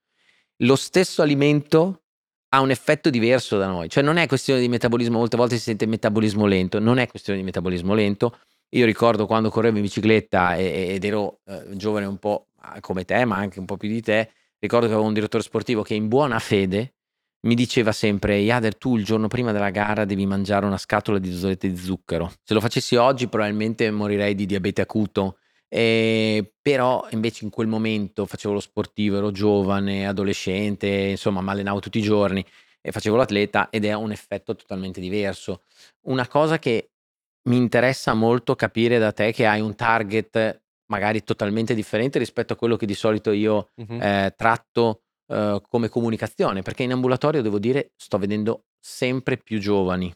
lo 0.58 0.74
stesso 0.74 1.22
alimento 1.22 2.02
ha 2.48 2.60
un 2.60 2.70
effetto 2.70 3.08
diverso 3.08 3.56
da 3.56 3.68
noi. 3.68 3.88
Cioè 3.88 4.02
non 4.02 4.16
è 4.16 4.26
questione 4.26 4.60
di 4.60 4.68
metabolismo, 4.68 5.18
molte 5.18 5.36
volte 5.36 5.56
si 5.56 5.62
sente 5.62 5.86
metabolismo 5.86 6.44
lento, 6.46 6.80
non 6.80 6.98
è 6.98 7.06
questione 7.06 7.38
di 7.38 7.44
metabolismo 7.44 7.94
lento, 7.94 8.36
io 8.74 8.86
ricordo 8.86 9.26
quando 9.26 9.50
correvo 9.50 9.76
in 9.76 9.82
bicicletta 9.82 10.56
ed 10.56 11.04
ero 11.04 11.40
eh, 11.46 11.76
giovane 11.76 12.06
un 12.06 12.18
po' 12.18 12.48
come 12.80 13.04
te, 13.04 13.24
ma 13.24 13.36
anche 13.36 13.58
un 13.58 13.64
po' 13.64 13.76
più 13.76 13.88
di 13.88 14.00
te, 14.00 14.30
ricordo 14.58 14.86
che 14.86 14.92
avevo 14.92 15.08
un 15.08 15.14
direttore 15.14 15.42
sportivo 15.42 15.82
che 15.82 15.94
in 15.94 16.08
buona 16.08 16.38
fede 16.38 16.94
mi 17.44 17.54
diceva 17.56 17.90
sempre, 17.90 18.36
Yader, 18.38 18.76
tu 18.76 18.96
il 18.96 19.04
giorno 19.04 19.26
prima 19.26 19.50
della 19.50 19.70
gara 19.70 20.04
devi 20.04 20.26
mangiare 20.26 20.64
una 20.64 20.78
scatola 20.78 21.18
di 21.18 21.28
dosette 21.28 21.68
di 21.68 21.76
zucchero. 21.76 22.32
Se 22.44 22.54
lo 22.54 22.60
facessi 22.60 22.94
oggi 22.94 23.26
probabilmente 23.26 23.90
morirei 23.90 24.34
di 24.34 24.46
diabete 24.46 24.80
acuto. 24.80 25.38
Eh, 25.68 26.52
però 26.60 27.06
invece 27.10 27.44
in 27.44 27.50
quel 27.50 27.66
momento 27.66 28.26
facevo 28.26 28.54
lo 28.54 28.60
sportivo, 28.60 29.16
ero 29.16 29.32
giovane, 29.32 30.06
adolescente, 30.06 30.86
insomma, 30.86 31.40
mi 31.40 31.48
allenavo 31.48 31.80
tutti 31.80 31.98
i 31.98 32.02
giorni 32.02 32.44
e 32.80 32.92
facevo 32.92 33.16
l'atleta 33.16 33.70
ed 33.70 33.86
è 33.86 33.92
un 33.94 34.12
effetto 34.12 34.54
totalmente 34.54 35.00
diverso. 35.00 35.62
Una 36.02 36.28
cosa 36.28 36.58
che 36.60 36.91
mi 37.48 37.56
interessa 37.56 38.14
molto 38.14 38.54
capire 38.54 38.98
da 38.98 39.12
te 39.12 39.32
che 39.32 39.46
hai 39.46 39.60
un 39.60 39.74
target 39.74 40.60
magari 40.86 41.24
totalmente 41.24 41.74
differente 41.74 42.18
rispetto 42.18 42.52
a 42.52 42.56
quello 42.56 42.76
che 42.76 42.86
di 42.86 42.94
solito 42.94 43.32
io 43.32 43.70
uh-huh. 43.74 43.98
eh, 44.00 44.34
tratto 44.36 45.02
eh, 45.28 45.60
come 45.66 45.88
comunicazione, 45.88 46.62
perché 46.62 46.82
in 46.82 46.92
ambulatorio 46.92 47.40
devo 47.40 47.58
dire 47.58 47.92
sto 47.96 48.18
vedendo 48.18 48.66
sempre 48.78 49.38
più 49.38 49.58
giovani. 49.58 50.12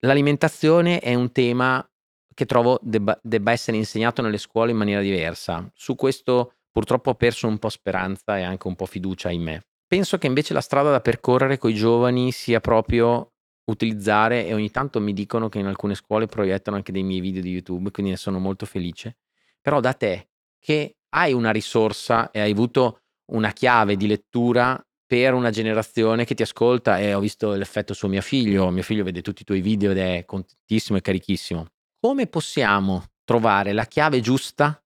L'alimentazione 0.00 1.00
è 1.00 1.14
un 1.14 1.32
tema 1.32 1.84
che 2.32 2.46
trovo 2.46 2.78
debba, 2.80 3.18
debba 3.22 3.50
essere 3.50 3.76
insegnato 3.76 4.22
nelle 4.22 4.38
scuole 4.38 4.70
in 4.70 4.76
maniera 4.76 5.00
diversa. 5.00 5.68
Su 5.74 5.96
questo 5.96 6.54
purtroppo 6.70 7.10
ho 7.10 7.14
perso 7.14 7.48
un 7.48 7.58
po' 7.58 7.68
speranza 7.68 8.38
e 8.38 8.42
anche 8.42 8.68
un 8.68 8.76
po' 8.76 8.86
fiducia 8.86 9.30
in 9.30 9.42
me. 9.42 9.64
Penso 9.86 10.18
che 10.18 10.28
invece 10.28 10.54
la 10.54 10.60
strada 10.60 10.90
da 10.90 11.00
percorrere 11.00 11.58
con 11.58 11.70
i 11.70 11.74
giovani 11.74 12.30
sia 12.30 12.60
proprio 12.60 13.32
utilizzare 13.64 14.46
e 14.46 14.54
ogni 14.54 14.70
tanto 14.70 15.00
mi 15.00 15.12
dicono 15.12 15.48
che 15.48 15.58
in 15.58 15.66
alcune 15.66 15.94
scuole 15.94 16.26
proiettano 16.26 16.76
anche 16.76 16.92
dei 16.92 17.02
miei 17.02 17.20
video 17.20 17.42
di 17.42 17.50
YouTube, 17.50 17.90
quindi 17.90 18.12
ne 18.12 18.18
sono 18.18 18.38
molto 18.38 18.66
felice. 18.66 19.16
Però 19.60 19.80
da 19.80 19.92
te 19.92 20.28
che 20.58 20.96
hai 21.10 21.32
una 21.32 21.50
risorsa 21.50 22.30
e 22.30 22.40
hai 22.40 22.50
avuto 22.50 23.02
una 23.32 23.52
chiave 23.52 23.96
di 23.96 24.06
lettura 24.06 24.82
per 25.06 25.34
una 25.34 25.50
generazione 25.50 26.24
che 26.24 26.34
ti 26.34 26.42
ascolta 26.42 26.98
e 26.98 27.14
ho 27.14 27.20
visto 27.20 27.54
l'effetto 27.54 27.94
su 27.94 28.06
mio 28.06 28.20
figlio, 28.20 28.70
mio 28.70 28.82
figlio 28.82 29.02
vede 29.02 29.22
tutti 29.22 29.42
i 29.42 29.44
tuoi 29.44 29.60
video 29.60 29.90
ed 29.90 29.98
è 29.98 30.24
contentissimo 30.24 30.98
e 30.98 31.00
carichissimo. 31.00 31.66
Come 31.98 32.26
possiamo 32.28 33.04
trovare 33.24 33.72
la 33.72 33.86
chiave 33.86 34.20
giusta 34.20 34.80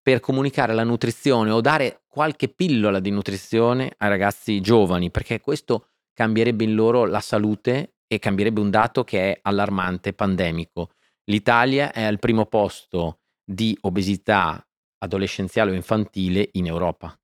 per 0.00 0.20
comunicare 0.20 0.74
la 0.74 0.84
nutrizione 0.84 1.50
o 1.50 1.60
dare 1.60 2.02
qualche 2.06 2.48
pillola 2.48 3.00
di 3.00 3.10
nutrizione 3.10 3.92
ai 3.96 4.08
ragazzi 4.08 4.60
giovani? 4.60 5.10
Perché 5.10 5.40
questo 5.40 5.88
cambierebbe 6.12 6.62
in 6.62 6.74
loro 6.74 7.04
la 7.04 7.20
salute 7.20 7.93
e 8.14 8.18
cambierebbe 8.18 8.60
un 8.60 8.70
dato 8.70 9.04
che 9.04 9.32
è 9.32 9.38
allarmante, 9.42 10.12
pandemico. 10.12 10.90
L'Italia 11.24 11.92
è 11.92 12.02
al 12.02 12.18
primo 12.18 12.46
posto 12.46 13.20
di 13.44 13.76
obesità 13.82 14.64
adolescenziale 14.98 15.70
o 15.70 15.74
infantile 15.74 16.48
in 16.52 16.66
Europa. 16.66 17.16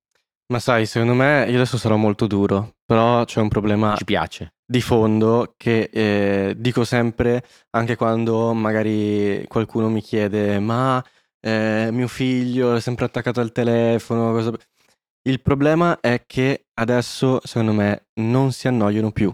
Ma 0.51 0.59
sai, 0.59 0.85
secondo 0.85 1.13
me, 1.13 1.45
io 1.47 1.55
adesso 1.55 1.77
sarò 1.77 1.95
molto 1.95 2.27
duro, 2.27 2.75
però 2.85 3.23
c'è 3.23 3.39
un 3.39 3.47
problema 3.47 3.95
Ci 3.95 4.03
piace. 4.03 4.55
di 4.65 4.81
fondo 4.81 5.53
che 5.55 5.89
eh, 5.91 6.55
dico 6.57 6.83
sempre, 6.83 7.43
anche 7.71 7.95
quando 7.95 8.53
magari 8.53 9.45
qualcuno 9.47 9.89
mi 9.89 10.01
chiede, 10.01 10.59
ma 10.59 11.03
eh, 11.39 11.89
mio 11.91 12.07
figlio 12.07 12.75
è 12.75 12.81
sempre 12.81 13.05
attaccato 13.05 13.39
al 13.39 13.51
telefono. 13.51 14.33
Cosa... 14.33 14.51
Il 15.21 15.41
problema 15.41 15.99
è 16.01 16.23
che 16.25 16.65
adesso, 16.73 17.39
secondo 17.43 17.73
me, 17.73 18.07
non 18.15 18.51
si 18.51 18.67
annoiano 18.67 19.11
più 19.11 19.33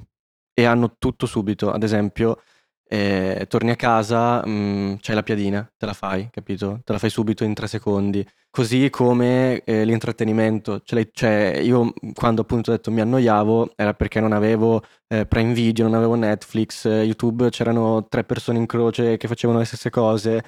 e 0.59 0.65
hanno 0.65 0.95
tutto 0.97 1.27
subito. 1.27 1.71
Ad 1.71 1.83
esempio, 1.83 2.41
eh, 2.89 3.45
torni 3.47 3.69
a 3.69 3.75
casa, 3.75 4.43
mh, 4.43 4.49
mm, 4.49 4.93
c'hai 5.01 5.13
la 5.15 5.21
piadina, 5.21 5.71
te 5.77 5.85
la 5.85 5.93
fai, 5.93 6.29
capito? 6.31 6.81
Te 6.83 6.93
la 6.93 6.97
fai 6.99 7.11
subito 7.11 7.43
in 7.43 7.53
tre 7.53 7.67
secondi. 7.67 8.27
Così 8.49 8.89
come 8.89 9.61
eh, 9.65 9.85
l'intrattenimento. 9.85 10.81
Cioè, 10.83 11.09
cioè, 11.11 11.59
io 11.61 11.93
quando 12.13 12.41
appunto 12.41 12.71
ho 12.71 12.75
detto 12.75 12.89
mi 12.89 13.01
annoiavo 13.01 13.73
era 13.75 13.93
perché 13.93 14.19
non 14.19 14.31
avevo 14.31 14.83
eh, 15.07 15.27
Prime 15.27 15.53
Video, 15.53 15.85
non 15.85 15.93
avevo 15.93 16.15
Netflix, 16.15 16.85
eh, 16.85 17.03
YouTube, 17.03 17.49
c'erano 17.51 18.07
tre 18.07 18.23
persone 18.23 18.57
in 18.57 18.65
croce 18.65 19.17
che 19.17 19.27
facevano 19.27 19.59
le 19.59 19.65
stesse 19.65 19.91
cose. 19.91 20.43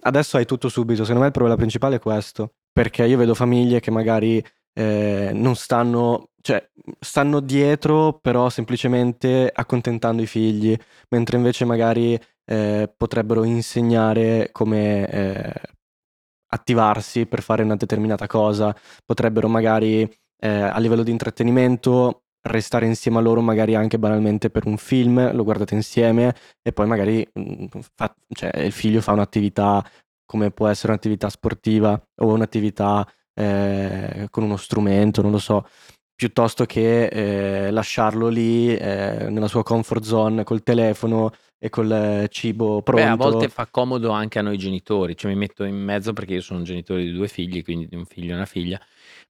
Adesso 0.00 0.36
hai 0.36 0.46
tutto 0.46 0.68
subito. 0.68 1.02
Secondo 1.02 1.20
me 1.20 1.26
il 1.26 1.32
problema 1.32 1.56
principale 1.56 1.96
è 1.96 2.00
questo. 2.00 2.54
Perché 2.72 3.04
io 3.04 3.18
vedo 3.18 3.34
famiglie 3.34 3.80
che 3.80 3.90
magari 3.92 4.42
eh, 4.74 5.30
non 5.34 5.54
stanno, 5.56 6.30
cioè 6.40 6.66
stanno 6.98 7.40
dietro 7.40 8.18
però 8.20 8.48
semplicemente 8.48 9.50
accontentando 9.52 10.22
i 10.22 10.26
figli, 10.26 10.76
mentre 11.10 11.36
invece 11.36 11.64
magari 11.64 12.18
eh, 12.44 12.92
potrebbero 12.96 13.44
insegnare 13.44 14.50
come 14.52 15.08
eh, 15.08 15.60
attivarsi 16.48 17.26
per 17.26 17.42
fare 17.42 17.62
una 17.62 17.76
determinata 17.76 18.26
cosa, 18.26 18.74
potrebbero 19.04 19.48
magari 19.48 20.02
eh, 20.38 20.48
a 20.48 20.78
livello 20.78 21.02
di 21.02 21.10
intrattenimento 21.10 22.22
restare 22.42 22.86
insieme 22.86 23.18
a 23.18 23.20
loro 23.20 23.40
magari 23.40 23.74
anche 23.74 23.98
banalmente 23.98 24.50
per 24.50 24.66
un 24.66 24.76
film, 24.76 25.32
lo 25.32 25.44
guardate 25.44 25.74
insieme 25.74 26.34
e 26.62 26.72
poi 26.72 26.86
magari 26.86 27.26
mm, 27.38 27.66
fa, 27.94 28.14
cioè, 28.34 28.58
il 28.60 28.72
figlio 28.72 29.00
fa 29.00 29.12
un'attività 29.12 29.84
come 30.24 30.50
può 30.50 30.66
essere 30.66 30.92
un'attività 30.92 31.28
sportiva 31.28 32.00
o 32.20 32.32
un'attività 32.32 33.06
eh, 33.34 34.26
con 34.30 34.42
uno 34.44 34.56
strumento, 34.56 35.22
non 35.22 35.30
lo 35.30 35.38
so, 35.38 35.66
piuttosto 36.14 36.64
che 36.66 37.06
eh, 37.06 37.70
lasciarlo 37.70 38.28
lì 38.28 38.74
eh, 38.76 39.28
nella 39.28 39.48
sua 39.48 39.62
comfort 39.62 40.02
zone 40.04 40.44
col 40.44 40.62
telefono 40.62 41.32
e 41.58 41.68
col 41.68 42.26
cibo 42.28 42.82
pronto. 42.82 43.04
Beh, 43.04 43.10
a 43.10 43.16
volte 43.16 43.48
fa 43.48 43.66
comodo 43.70 44.10
anche 44.10 44.38
a 44.38 44.42
noi 44.42 44.58
genitori, 44.58 45.16
cioè 45.16 45.32
mi 45.32 45.38
metto 45.38 45.64
in 45.64 45.76
mezzo 45.76 46.12
perché 46.12 46.34
io 46.34 46.40
sono 46.40 46.58
un 46.58 46.64
genitore 46.64 47.02
di 47.02 47.12
due 47.12 47.28
figli, 47.28 47.62
quindi 47.62 47.86
di 47.86 47.96
un 47.96 48.04
figlio 48.04 48.32
e 48.32 48.36
una 48.36 48.46
figlia, 48.46 48.80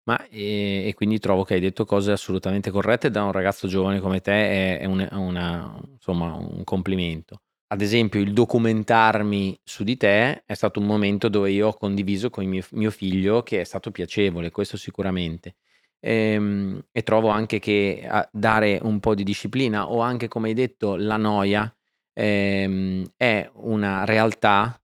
ma 0.05 0.27
e, 0.29 0.87
e 0.89 0.95
quindi 0.95 1.19
trovo 1.19 1.45
che 1.45 1.55
hai 1.55 1.61
detto 1.61 1.85
cose 1.85 2.13
assolutamente 2.13 2.71
corrette 2.71 3.11
da 3.11 3.23
un 3.25 3.33
ragazzo 3.33 3.69
giovane 3.69 4.01
come 4.01 4.21
te 4.21 4.33
è, 4.33 4.79
è 4.81 4.85
un, 4.87 5.07
una, 5.13 5.79
insomma, 5.93 6.35
un 6.35 6.65
complimento 6.65 7.43
ad 7.73 7.81
esempio, 7.81 8.21
il 8.21 8.35
documentarmi 8.35 9.59
su 9.65 9.83
di 9.83 9.97
te 9.97 10.43
è 10.45 10.53
stato 10.53 10.79
un 10.79 10.85
momento 10.87 11.29
dove 11.31 11.51
io 11.51 11.69
ho 11.69 11.75
condiviso 11.75 12.29
con 12.29 12.45
mio, 12.45 12.63
mio 12.73 12.91
figlio 12.91 13.43
che 13.43 13.61
è 13.63 13.65
stato 13.65 13.91
piacevole, 13.91 14.51
questo 14.51 14.77
sicuramente. 14.77 15.55
Ehm, 16.01 16.85
e 16.93 17.03
trovo 17.03 17.29
anche 17.29 17.59
che 17.61 18.07
dare 18.31 18.79
un 18.83 19.01
po' 19.01 19.15
di 19.15 19.25
disciplina 19.25 19.89
o 19.91 20.01
anche, 20.01 20.29
come 20.29 20.49
hai 20.49 20.55
detto, 20.55 20.97
la 20.97 21.17
noia 21.17 21.75
ehm, 22.13 23.07
è 23.17 23.51
una 23.55 24.05
realtà 24.05 24.79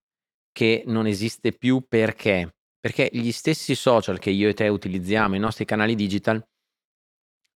che 0.51 0.83
non 0.87 1.07
esiste 1.07 1.53
più 1.53 1.85
perché? 1.87 2.55
Perché 2.81 3.11
gli 3.13 3.33
stessi 3.33 3.75
social 3.75 4.19
che 4.19 4.31
io 4.31 4.49
e 4.49 4.55
te 4.55 4.67
utilizziamo, 4.69 5.35
i 5.37 5.39
nostri 5.39 5.67
canali 5.67 5.95
digital, 5.95 6.43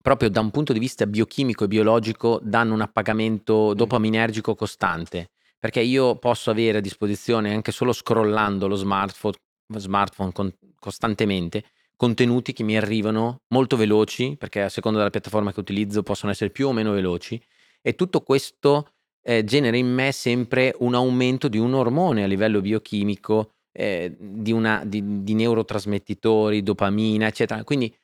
proprio 0.03 0.29
da 0.29 0.41
un 0.41 0.51
punto 0.51 0.73
di 0.73 0.79
vista 0.79 1.07
biochimico 1.07 1.65
e 1.65 1.69
biologico 1.69 2.41
danno 2.43 2.75
un 2.75 2.81
appagamento 2.83 3.73
dopaminergico 3.73 4.55
costante. 4.55 5.31
Perché 5.59 5.81
io 5.81 6.17
posso 6.17 6.51
avere 6.51 6.79
a 6.79 6.81
disposizione, 6.81 7.55
anche 7.55 7.71
solo 7.71 7.93
scrollando 7.93 8.67
lo 8.67 8.75
smartphone, 8.75 9.37
smartphone 9.77 10.33
con- 10.33 10.53
costantemente, 10.79 11.65
contenuti 11.97 12.53
che 12.53 12.65
mi 12.65 12.77
arrivano 12.77 13.43
molto 13.49 13.77
veloci, 13.77 14.35
perché 14.37 14.63
a 14.63 14.69
seconda 14.69 14.99
della 14.99 15.11
piattaforma 15.11 15.53
che 15.53 15.61
utilizzo 15.61 16.03
possono 16.03 16.33
essere 16.33 16.51
più 16.51 16.67
o 16.67 16.73
meno 16.73 16.91
veloci, 16.91 17.41
e 17.81 17.95
tutto 17.95 18.23
questo 18.23 18.89
eh, 19.23 19.45
genera 19.45 19.77
in 19.77 19.87
me 19.87 20.11
sempre 20.11 20.75
un 20.81 20.95
aumento 20.95 21.47
di 21.47 21.59
un 21.59 21.75
ormone 21.75 22.25
a 22.25 22.27
livello 22.27 22.61
biochimico, 22.61 23.53
eh, 23.71 24.17
di, 24.19 24.51
una, 24.51 24.83
di, 24.85 25.23
di 25.23 25.35
neurotrasmettitori, 25.35 26.65
dopamina, 26.65 27.29
eccetera. 27.29 27.63
Quindi 27.63 27.95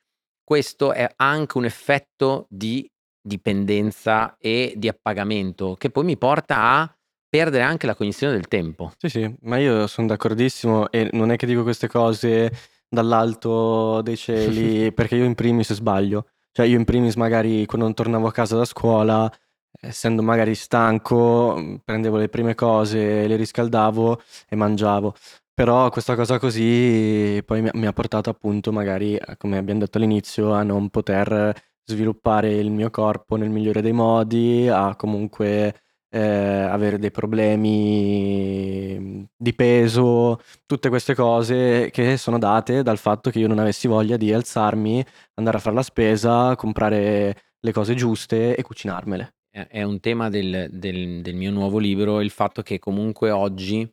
questo 0.49 0.95
è 0.95 1.07
anche 1.17 1.59
un 1.59 1.67
effetto 1.67 2.47
di 2.49 2.91
dipendenza 3.21 4.35
e 4.39 4.73
di 4.77 4.89
appagamento 4.89 5.75
che 5.75 5.91
poi 5.91 6.05
mi 6.05 6.17
porta 6.17 6.57
a 6.57 6.97
perdere 7.29 7.65
anche 7.65 7.85
la 7.85 7.95
cognizione 7.95 8.33
del 8.33 8.49
tempo. 8.49 8.95
Sì, 8.97 9.11
sì, 9.11 9.37
ma 9.43 9.59
io 9.59 9.87
sono 9.87 10.07
d'accordissimo 10.07 10.91
e 10.91 11.11
non 11.13 11.31
è 11.33 11.37
che 11.37 11.45
dico 11.45 11.63
queste 11.63 11.87
cose 11.87 12.51
dall'alto 12.89 14.01
dei 14.01 14.17
cieli 14.17 14.91
perché 14.97 15.17
io 15.17 15.27
in 15.27 15.35
primis 15.35 15.75
sbaglio. 15.75 16.29
Cioè 16.51 16.65
io 16.65 16.79
in 16.79 16.85
primis 16.85 17.17
magari 17.17 17.67
quando 17.67 17.93
tornavo 17.93 18.27
a 18.27 18.33
casa 18.33 18.57
da 18.57 18.65
scuola, 18.65 19.31
essendo 19.79 20.23
magari 20.23 20.55
stanco, 20.55 21.79
prendevo 21.85 22.17
le 22.17 22.31
prime 22.31 22.55
cose, 22.55 23.27
le 23.27 23.37
riscaldavo 23.37 24.23
e 24.49 24.57
mangiavo. 24.57 25.15
Però 25.59 25.91
questa 25.91 26.15
cosa 26.15 26.39
così 26.39 27.43
poi 27.45 27.69
mi 27.73 27.87
ha 27.87 27.93
portato 27.93 28.31
appunto 28.31 28.71
magari, 28.71 29.19
come 29.39 29.59
abbiamo 29.59 29.81
detto 29.81 29.99
all'inizio, 29.99 30.53
a 30.53 30.63
non 30.63 30.89
poter 30.89 31.53
sviluppare 31.85 32.55
il 32.55 32.71
mio 32.71 32.91
corpo 32.91 33.35
nel 33.35 33.51
migliore 33.51 33.83
dei 33.83 33.91
modi, 33.91 34.69
a 34.69 34.95
comunque 34.95 35.75
eh, 36.11 36.21
avere 36.21 37.01
dei 37.01 37.11
problemi 37.11 39.29
di 39.37 39.55
peso, 39.57 40.39
tutte 40.65 40.89
queste 40.91 41.17
cose 41.17 41.91
che 41.91 42.17
sono 42.19 42.39
date 42.39 42.85
dal 42.85 42.99
fatto 42.99 43.31
che 43.31 43.41
io 43.41 43.49
non 43.49 43.59
avessi 43.59 43.89
voglia 43.89 44.17
di 44.17 44.33
alzarmi, 44.33 45.05
andare 45.35 45.57
a 45.57 45.61
fare 45.61 45.75
la 45.75 45.83
spesa, 45.83 46.55
comprare 46.55 47.37
le 47.59 47.73
cose 47.73 47.97
giuste 47.97 48.55
e 48.55 48.63
cucinarmele. 48.63 49.35
È 49.51 49.83
un 49.83 49.99
tema 49.99 50.29
del, 50.29 50.69
del, 50.71 51.21
del 51.21 51.35
mio 51.35 51.51
nuovo 51.51 51.79
libro 51.79 52.21
il 52.21 52.31
fatto 52.31 52.63
che 52.63 52.79
comunque 52.79 53.33
oggi 53.33 53.93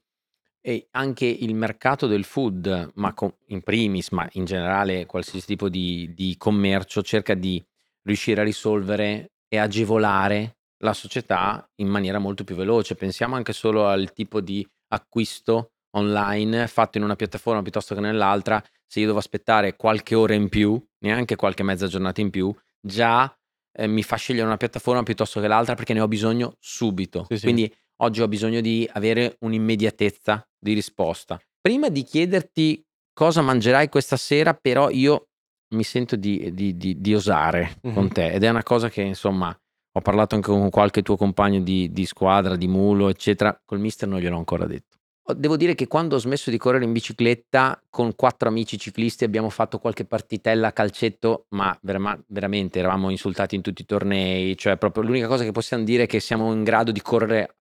e 0.67 0.87
anche 0.93 1.27
il 1.27 1.53
mercato 1.53 2.07
del 2.07 2.23
food, 2.23 2.93
ma 2.95 3.13
in 3.49 3.61
primis, 3.61 4.09
ma 4.09 4.27
in 4.31 4.45
generale 4.45 5.05
qualsiasi 5.05 5.45
tipo 5.45 5.69
di, 5.69 6.11
di 6.15 6.33
commercio, 6.39 7.03
cerca 7.03 7.35
di 7.35 7.63
riuscire 8.01 8.41
a 8.41 8.43
risolvere 8.43 9.33
e 9.47 9.57
agevolare 9.57 10.57
la 10.77 10.93
società 10.93 11.69
in 11.75 11.87
maniera 11.87 12.17
molto 12.17 12.43
più 12.43 12.55
veloce. 12.55 12.95
Pensiamo 12.95 13.35
anche 13.35 13.53
solo 13.53 13.85
al 13.85 14.11
tipo 14.11 14.41
di 14.41 14.67
acquisto 14.87 15.73
online 15.91 16.65
fatto 16.65 16.97
in 16.97 17.03
una 17.03 17.15
piattaforma 17.15 17.61
piuttosto 17.61 17.93
che 17.93 18.01
nell'altra. 18.01 18.59
Se 18.87 18.99
io 18.99 19.05
devo 19.05 19.19
aspettare 19.19 19.75
qualche 19.75 20.15
ora 20.15 20.33
in 20.33 20.49
più, 20.49 20.83
neanche 21.01 21.35
qualche 21.35 21.61
mezza 21.61 21.85
giornata 21.85 22.21
in 22.21 22.31
più, 22.31 22.51
già 22.81 23.31
eh, 23.71 23.85
mi 23.85 24.01
fa 24.01 24.15
scegliere 24.15 24.47
una 24.47 24.57
piattaforma 24.57 25.03
piuttosto 25.03 25.39
che 25.39 25.47
l'altra 25.47 25.75
perché 25.75 25.93
ne 25.93 26.01
ho 26.01 26.07
bisogno 26.07 26.55
subito. 26.59 27.27
Sì, 27.29 27.37
sì. 27.37 27.43
Quindi 27.43 27.71
oggi 27.97 28.21
ho 28.21 28.27
bisogno 28.27 28.61
di 28.61 28.87
avere 28.93 29.37
un'immediatezza 29.39 30.47
di 30.57 30.73
risposta. 30.73 31.39
Prima 31.61 31.89
di 31.89 32.03
chiederti 32.03 32.83
cosa 33.13 33.41
mangerai 33.41 33.89
questa 33.89 34.17
sera, 34.17 34.53
però 34.53 34.89
io 34.89 35.27
mi 35.73 35.83
sento 35.83 36.15
di, 36.15 36.53
di, 36.53 36.77
di, 36.77 36.99
di 36.99 37.15
osare 37.15 37.77
mm-hmm. 37.85 37.95
con 37.95 38.11
te 38.11 38.31
ed 38.31 38.43
è 38.43 38.49
una 38.49 38.63
cosa 38.63 38.89
che 38.89 39.01
insomma 39.01 39.57
ho 39.97 40.01
parlato 40.01 40.35
anche 40.35 40.49
con 40.49 40.69
qualche 40.69 41.01
tuo 41.01 41.15
compagno 41.15 41.61
di, 41.61 42.05
squadra, 42.05 42.57
di 42.57 42.67
mulo, 42.67 43.07
eccetera. 43.07 43.57
Col 43.63 43.79
mister 43.79 44.07
non 44.09 44.19
gliel'ho 44.19 44.37
ancora 44.37 44.65
detto. 44.65 44.97
Devo 45.33 45.57
dire 45.57 45.73
che 45.73 45.87
quando 45.87 46.17
ho 46.17 46.19
smesso 46.19 46.51
di 46.51 46.57
correre 46.57 46.83
in 46.83 46.91
bicicletta 46.91 47.81
con 47.89 48.13
quattro 48.13 48.47
amici 48.47 48.77
ciclisti 48.77 49.23
abbiamo 49.23 49.49
fatto 49.49 49.79
qualche 49.79 50.05
partitella 50.05 50.67
a 50.67 50.71
calcetto, 50.71 51.47
ma 51.51 51.75
vera- 51.81 52.21
veramente 52.27 52.77
eravamo 52.77 53.09
insultati 53.09 53.55
in 53.55 53.61
tutti 53.61 53.81
i 53.81 53.85
tornei, 53.85 54.55
cioè 54.55 54.77
proprio 54.77 55.03
l'unica 55.03 55.27
cosa 55.27 55.43
che 55.43 55.51
possiamo 55.51 55.83
dire 55.83 56.03
è 56.03 56.07
che 56.07 56.19
siamo 56.19 56.53
in 56.53 56.63
grado 56.63 56.91
di 56.91 57.01
correre 57.01 57.55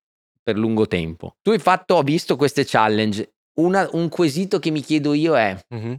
per 0.45 0.57
lungo 0.57 0.87
tempo. 0.87 1.37
Tu 1.43 1.51
hai 1.51 1.59
fatto, 1.59 1.95
ho 1.95 2.03
visto 2.03 2.37
queste 2.37 2.65
challenge. 2.65 3.33
Una, 3.55 3.89
un 3.93 4.09
quesito 4.09 4.59
che 4.59 4.71
mi 4.71 4.83
chiedo 4.83 5.15
io 5.15 5.37
è: 5.37 5.59
mm-hmm. 5.75 5.95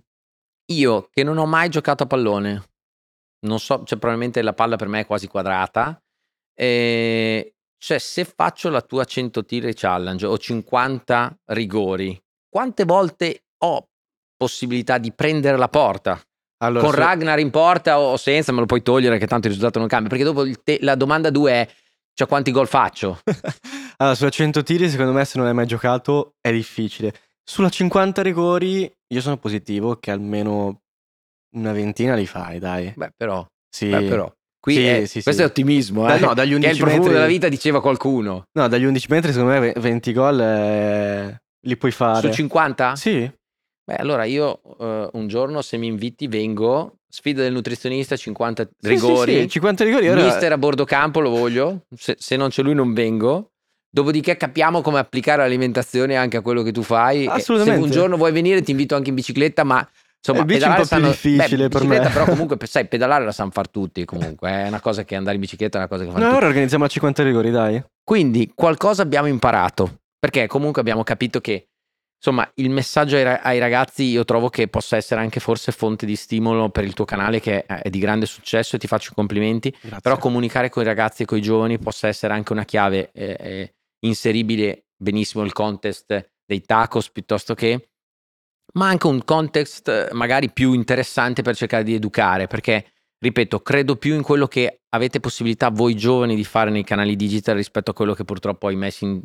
io 0.72 1.10
che 1.12 1.24
non 1.24 1.38
ho 1.38 1.46
mai 1.46 1.70
giocato 1.70 2.04
a 2.04 2.08
pallone, 2.08 2.64
non 3.46 3.60
so, 3.60 3.84
cioè 3.84 3.98
probabilmente 3.98 4.42
la 4.42 4.54
palla 4.54 4.76
per 4.76 4.88
me 4.88 5.02
è 5.02 5.06
quasi 5.06 5.28
quadrata. 5.28 6.00
E, 6.54 7.56
cioè, 7.78 7.98
se 7.98 8.24
faccio 8.24 8.70
la 8.70 8.82
tua 8.82 9.04
100 9.04 9.44
tiri 9.46 9.74
challenge 9.74 10.26
o 10.26 10.38
50 10.38 11.40
rigori, 11.46 12.22
quante 12.48 12.86
volte 12.86 13.46
ho 13.64 13.90
possibilità 14.38 14.98
di 14.98 15.12
prendere 15.12 15.58
la 15.58 15.70
porta? 15.70 16.22
Allora, 16.64 16.86
con 16.86 16.94
se... 16.94 17.00
Ragnar 17.00 17.40
in 17.40 17.52
porta 17.52 18.00
o 18.00 18.16
senza, 18.18 18.52
me 18.52 18.60
lo 18.60 18.66
puoi 18.66 18.82
togliere 18.82 19.18
che 19.18 19.28
tanto 19.28 19.48
il 19.48 19.54
risultato 19.54 19.80
non 19.80 19.88
cambia. 19.88 20.10
Perché 20.10 20.24
dopo 20.24 20.46
te- 20.64 20.80
la 20.82 20.96
domanda 20.96 21.30
2 21.30 21.52
è: 21.52 21.68
cioè, 22.14 22.28
quanti 22.28 22.52
gol 22.52 22.68
faccio? 22.68 23.20
allora, 23.98 24.16
sulla 24.16 24.30
100 24.30 24.64
tiri, 24.64 24.90
secondo 24.90 25.12
me, 25.12 25.26
se 25.26 25.38
non 25.38 25.48
hai 25.48 25.54
mai 25.54 25.68
giocato, 25.68 26.36
è 26.42 26.52
difficile. 26.52 27.14
Sulla 27.44 27.70
50 27.70 28.22
rigori, 28.22 28.92
io 29.08 29.22
sono 29.22 29.38
positivo 29.38 29.98
che 29.98 30.12
almeno 30.12 30.82
una 31.56 31.72
ventina 31.72 32.16
li 32.16 32.26
fai, 32.26 32.60
dai. 32.60 32.94
Beh, 32.96 33.12
però. 33.16 33.46
Sì. 33.70 33.90
Beh, 33.90 34.04
però. 34.04 34.32
Qui 34.60 34.74
sì, 34.74 34.86
è, 34.88 35.06
sì, 35.06 35.22
questo 35.22 35.34
sì. 35.34 35.42
è 35.42 35.46
ottimismo, 35.46 36.12
eh? 36.12 36.18
no, 36.18 36.34
dagli 36.34 36.54
11 36.54 36.60
che 36.62 36.68
è 36.68 36.72
il 36.72 36.78
profumo 36.80 37.02
metri... 37.04 37.14
della 37.14 37.28
vita, 37.28 37.50
diceva 37.50 37.82
qualcuno. 37.82 38.46
No, 38.52 38.68
dagli 38.68 38.86
11 38.86 39.08
metri, 39.12 39.32
secondo 39.32 39.60
me, 39.60 39.74
20 39.76 40.12
gol 40.12 40.42
eh, 40.42 41.42
li 41.68 41.78
puoi 41.78 41.92
fare. 41.92 42.30
Su 42.30 42.34
50? 42.34 42.96
Sì. 42.96 43.32
Beh, 43.84 43.98
allora 43.98 44.24
io 44.24 44.62
uh, 44.64 45.10
un 45.14 45.28
giorno, 45.28 45.62
se 45.62 45.78
mi 45.78 45.86
inviti, 45.86 46.28
vengo. 46.28 46.96
Sfida 47.08 47.44
del 47.44 47.54
nutrizionista, 47.54 48.16
50 48.16 48.70
rigori. 48.82 49.34
Sì, 49.34 49.42
sì, 49.42 49.50
50 49.50 49.84
rigori. 49.84 50.08
Mister 50.24 50.52
a 50.52 50.58
bordo 50.58 50.84
campo 50.84 51.20
lo 51.20 51.30
voglio. 51.30 51.86
Se, 51.96 52.16
se, 52.18 52.36
non 52.36 52.50
c'è 52.50 52.64
lui, 52.64 52.74
non 52.74 52.94
vengo. 52.94 53.52
Dopodiché 53.96 54.36
capiamo 54.36 54.82
come 54.82 55.00
applicare 55.00 55.42
l'alimentazione 55.44 56.18
anche 56.18 56.36
a 56.36 56.42
quello 56.42 56.64
che 56.64 56.74
tu 56.74 56.82
fai. 56.82 57.28
Assolutamente. 57.28 57.80
Se 57.80 57.86
un 57.86 57.92
giorno 57.92 58.18
vuoi 58.18 58.34
venire, 58.34 58.62
ti 58.62 58.72
invito 58.72 58.94
anche 58.94 59.08
in 59.08 59.16
bicicletta, 59.16 59.64
ma 59.64 59.88
Insomma, 60.18 60.40
il 60.40 60.46
bici 60.46 60.66
è 60.66 60.68
un 60.68 60.76
po' 60.76 60.84
sanno, 60.84 61.12
più 61.12 61.32
difficile 61.32 61.70
beh, 61.70 61.78
per 61.78 61.88
me. 61.88 62.00
Però 62.02 62.26
comunque, 62.26 62.58
sai, 62.66 62.88
pedalare 62.88 63.24
la 63.24 63.32
sanno 63.32 63.52
far 63.52 63.70
tutti 63.70 64.04
comunque. 64.04 64.50
È 64.50 64.68
una 64.68 64.82
cosa 64.82 65.06
che 65.06 65.16
andare 65.16 65.36
in 65.36 65.42
bicicletta 65.42 65.78
è 65.78 65.80
una 65.80 65.88
cosa 65.88 66.04
che 66.04 66.10
fanno 66.10 66.20
no, 66.20 66.26
tutti. 66.26 66.36
Allora 66.36 66.52
organizziamo 66.52 66.84
a 66.84 66.88
50 66.90 67.24
rigori, 67.24 67.52
dai. 67.52 67.82
Quindi 68.04 68.52
qualcosa 68.54 69.02
abbiamo 69.02 69.28
imparato. 69.28 70.00
Perché 70.20 70.46
comunque 70.48 70.82
abbiamo 70.82 71.04
capito 71.04 71.40
che 71.40 71.68
insomma 72.18 72.52
il 72.56 72.72
messaggio 72.72 73.16
ai, 73.16 73.24
ai, 73.26 73.60
ragazzi 73.60 74.04
io 74.04 74.26
trovo 74.26 74.50
che 74.50 74.68
possa 74.68 74.98
essere 74.98 75.22
anche 75.22 75.40
forse 75.40 75.72
fonte 75.72 76.06
di 76.06 76.18
stimolo 76.18 76.70
per 76.70 76.84
il 76.84 76.94
tuo 76.94 77.06
canale 77.06 77.40
che 77.40 77.66
è 77.66 77.90
di 77.90 78.00
grande 78.00 78.26
successo 78.26 78.76
e 78.76 78.80
ti 78.80 78.88
faccio 78.88 79.12
i 79.12 79.16
complimenti 79.16 79.70
Grazie. 79.70 80.00
però 80.02 80.18
comunicare 80.18 80.70
con 80.70 80.82
i 80.82 80.86
ragazzi 80.86 81.24
e 81.24 81.26
con 81.26 81.38
i 81.38 81.42
giovani 81.42 81.78
possa 81.78 82.08
essere 82.08 82.34
anche 82.34 82.54
una 82.54 82.66
chiave 82.66 83.12
eh, 83.14 83.38
eh, 83.40 83.74
inseribile 84.06 84.88
benissimo 84.96 85.44
il 85.44 85.54
contest 85.54 86.32
dei 86.46 86.62
tacos 86.62 87.10
piuttosto 87.12 87.54
che 87.54 87.90
ma 88.76 88.88
anche 88.88 89.08
un 89.08 89.24
context 89.24 89.88
eh, 89.88 90.10
magari 90.14 90.52
più 90.52 90.74
interessante 90.74 91.42
per 91.42 91.56
cercare 91.56 91.84
di 91.84 91.94
educare, 91.94 92.48
perché, 92.48 92.94
ripeto, 93.18 93.62
credo 93.62 93.96
più 93.96 94.16
in 94.16 94.22
quello 94.22 94.48
che 94.48 94.82
avete 94.90 95.20
possibilità 95.20 95.70
voi 95.70 95.96
giovani 95.96 96.36
di 96.36 96.44
fare 96.44 96.70
nei 96.70 96.84
canali 96.84 97.16
digital 97.16 97.56
rispetto 97.56 97.92
a 97.92 97.94
quello 97.94 98.14
che 98.14 98.26
purtroppo 98.26 98.68
ahimè 98.68 98.90
si, 98.90 99.22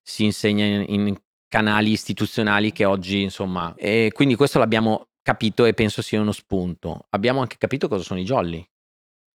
si 0.00 0.24
insegna 0.24 0.64
in, 0.64 0.84
in, 0.88 1.16
canali 1.48 1.90
istituzionali 1.90 2.72
che 2.72 2.86
oggi, 2.86 3.20
insomma, 3.20 3.74
e 3.76 4.10
quindi 4.14 4.36
questo 4.36 4.58
l'abbiamo 4.58 5.08
capito 5.20 5.66
e 5.66 5.74
penso 5.74 6.00
sia 6.00 6.18
uno 6.18 6.32
spunto. 6.32 7.06
Abbiamo 7.10 7.40
anche 7.40 7.56
capito 7.58 7.88
cosa 7.88 8.02
sono 8.02 8.20
i 8.20 8.24
jolly. 8.24 8.66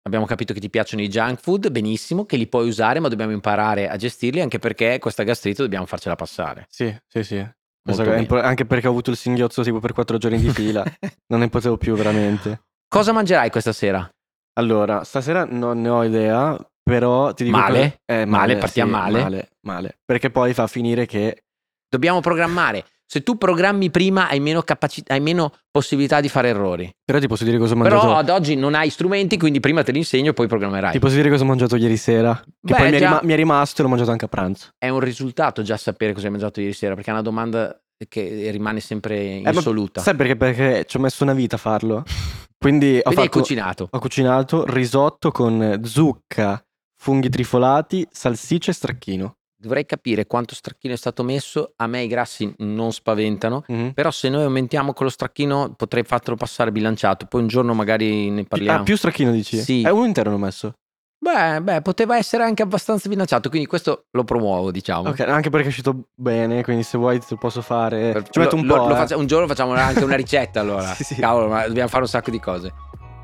Abbiamo 0.08 0.26
capito 0.26 0.54
che 0.54 0.62
ti 0.62 0.70
piacciono 0.70 1.02
i 1.02 1.10
junk 1.10 1.42
food, 1.42 1.70
benissimo, 1.70 2.26
che 2.26 2.38
li 2.38 2.48
puoi 2.48 2.66
usare, 2.66 3.02
ma 3.02 3.10
dobbiamo 3.10 3.34
imparare 3.34 3.90
a 3.90 3.98
gestirli 3.98 4.40
anche 4.40 4.58
perché 4.58 5.00
questa 5.00 5.24
gastrite 5.24 5.62
dobbiamo 5.62 5.86
farcela 5.86 6.16
passare. 6.16 6.66
Sì, 6.70 6.96
sì, 7.06 7.24
sì. 7.24 7.46
Esatto, 7.90 8.40
anche 8.40 8.66
perché 8.66 8.88
ho 8.88 8.92
avuto 8.92 9.12
il 9.12 9.18
singhiozzo 9.18 9.64
tipo 9.64 9.80
per 9.80 9.92
quattro 9.92 10.18
giorni 10.18 10.40
di 10.40 10.50
fila. 10.50 10.82
non 11.28 11.42
ne 11.42 11.50
potevo 11.50 11.76
più 11.76 11.94
veramente. 11.96 12.62
Cosa 12.88 13.12
mangerai 13.12 13.50
questa 13.50 13.74
sera? 13.74 14.10
Allora, 14.54 15.04
stasera 15.04 15.44
non 15.44 15.82
ne 15.82 15.90
ho 15.90 16.04
idea, 16.06 16.58
però 16.82 17.34
ti 17.34 17.44
dico... 17.44 17.58
Male? 17.58 18.00
Che... 18.06 18.22
Eh, 18.22 18.26
male, 18.26 18.54
male, 18.54 18.58
partiamo 18.60 18.92
sì, 18.92 18.98
male. 18.98 19.22
Male, 19.22 19.50
male. 19.62 19.98
Perché 20.06 20.30
poi 20.30 20.54
fa 20.54 20.68
finire 20.68 21.06
che... 21.06 21.44
Dobbiamo 21.90 22.22
programmare. 22.22 22.86
Se 23.10 23.24
tu 23.24 23.38
programmi 23.38 23.90
prima 23.90 24.28
hai 24.28 24.42
meno, 24.42 24.62
capaci- 24.64 25.04
hai 25.08 25.22
meno 25.22 25.54
possibilità 25.72 26.20
di 26.20 26.28
fare 26.28 26.50
errori. 26.50 26.94
Però 27.06 27.20
ti 27.20 27.28
posso 27.28 27.46
dire 27.46 27.58
cosa 27.58 27.74
ho 27.74 27.78
mangiato. 27.78 28.02
Però 28.02 28.18
ad 28.18 28.28
oggi 28.28 28.56
non 28.56 28.76
hai 28.76 28.90
strumenti, 28.90 29.38
quindi 29.38 29.62
prima 29.62 29.82
te 29.82 29.94
li 29.94 30.00
insegno 30.00 30.32
e 30.32 30.34
poi 30.34 30.48
programmerai. 30.48 30.92
Ti 30.92 31.00
posso 31.00 31.16
dire 31.16 31.30
cosa 31.30 31.44
ho 31.44 31.48
mangiato 31.48 31.78
ieri 31.78 31.96
sera? 31.96 32.36
Che 32.36 32.50
Beh, 32.60 32.76
poi 32.76 32.92
mi, 32.92 32.98
già... 32.98 33.22
è 33.22 33.26
mi, 33.26 33.32
è 33.32 33.36
rimasto 33.38 33.80
e 33.80 33.84
l'ho 33.84 33.90
mangiato 33.90 34.12
anche 34.12 34.26
a 34.26 34.28
pranzo. 34.28 34.68
È 34.78 34.90
un 34.90 35.00
risultato 35.00 35.62
già 35.62 35.78
sapere 35.78 36.12
cosa 36.12 36.26
hai 36.26 36.32
mangiato 36.32 36.60
ieri 36.60 36.74
sera, 36.74 36.96
perché 36.96 37.10
è 37.10 37.14
una 37.14 37.22
domanda 37.22 37.82
che 38.10 38.50
rimane 38.52 38.82
sempre 38.82 39.24
insoluta. 39.24 40.02
Eh, 40.02 40.04
sai 40.04 40.16
perché? 40.16 40.36
Perché 40.36 40.86
ci 40.86 40.98
ho 40.98 41.00
messo 41.00 41.24
una 41.24 41.34
vita 41.34 41.56
a 41.56 41.60
farlo. 41.60 42.04
Quindi 42.60 42.98
ho, 42.98 43.02
Quindi 43.04 43.22
hai 43.22 43.28
fatto, 43.28 43.40
cucinato. 43.40 43.88
ho 43.90 44.00
cucinato 44.00 44.66
risotto 44.66 45.32
con 45.32 45.80
zucca, 45.84 46.62
funghi 47.00 47.30
trifolati, 47.30 48.06
salsiccia 48.12 48.72
e 48.72 48.74
stracchino. 48.74 49.37
Dovrei 49.60 49.86
capire 49.88 50.28
quanto 50.28 50.54
stracchino 50.54 50.94
è 50.94 50.98
stato 50.98 51.24
messo. 51.24 51.74
A 51.78 51.88
me 51.88 52.04
i 52.04 52.08
grassi 52.08 52.54
non 52.60 52.92
spaventano. 52.94 53.64
Mhm. 53.68 53.94
Però 53.94 54.12
se 54.12 54.30
noi 54.30 54.44
aumentiamo 54.44 54.94
con 54.94 55.06
lo 55.08 55.12
stracchino 55.12 55.74
potrei 55.76 56.04
fartelo 56.04 56.36
passare 56.36 56.72
bilanciato. 56.72 57.26
Poi 57.26 57.42
un 57.42 57.48
giorno 57.48 57.74
magari 57.74 58.30
ne 58.30 58.44
parliamo. 58.46 58.80
Ah, 58.80 58.84
più 58.84 58.96
stracchino 58.96 59.32
dici? 59.32 59.58
Sì. 59.58 59.82
È 59.82 59.90
uno 59.90 60.06
intero 60.06 60.30
l'ho 60.30 60.38
messo. 60.38 60.74
Beh, 61.20 61.60
beh, 61.64 61.82
poteva 61.82 62.16
essere 62.16 62.44
anche 62.44 62.62
abbastanza 62.62 63.10
bilanciato. 63.10 63.50
Quindi 63.50 63.68
questo 63.68 64.06
lo 64.12 64.24
promuovo, 64.24 64.70
diciamo. 64.70 65.10
Ok, 65.10 65.22
anche 65.22 65.50
perché 65.50 65.66
è 65.66 65.70
uscito 65.70 66.10
bene, 66.14 66.64
quindi 66.64 66.84
se 66.84 67.00
vuoi 67.00 67.18
te 67.20 67.26
lo 67.32 67.38
posso 67.38 67.64
fare. 67.64 68.12
Per- 68.12 68.30
Ci 68.30 68.38
metto 68.38 68.56
un 68.56 68.66
lo- 68.68 68.76
po'. 68.76 68.88
lo 68.90 68.94
eh. 68.94 68.98
faccia- 68.98 69.18
un 69.18 69.26
giorno 69.26 69.48
facciamo 69.48 69.74
anche 69.74 70.04
una 70.04 70.16
ricetta 70.16 70.60
allora. 70.60 70.94
Sì, 70.94 71.04
sì. 71.04 71.16
Cavolo, 71.16 71.48
ma 71.48 71.66
dobbiamo 71.66 71.90
fare 71.90 72.04
un 72.04 72.10
sacco 72.10 72.30
di 72.30 72.40
cose. 72.40 72.72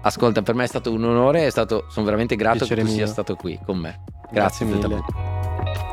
Ascolta, 0.01 0.41
per 0.41 0.55
me 0.55 0.63
è 0.63 0.67
stato 0.67 0.91
un 0.91 1.03
onore, 1.03 1.45
è 1.45 1.49
stato, 1.51 1.85
sono 1.89 2.05
veramente 2.05 2.35
grato 2.35 2.57
Piacere 2.57 2.81
che 2.81 2.87
tu 2.87 2.93
sia 2.93 3.03
mio. 3.03 3.11
stato 3.11 3.35
qui 3.35 3.59
con 3.63 3.77
me. 3.77 4.03
Grazie 4.31 4.65
Grazie, 4.65 4.87
mille. 4.87 5.92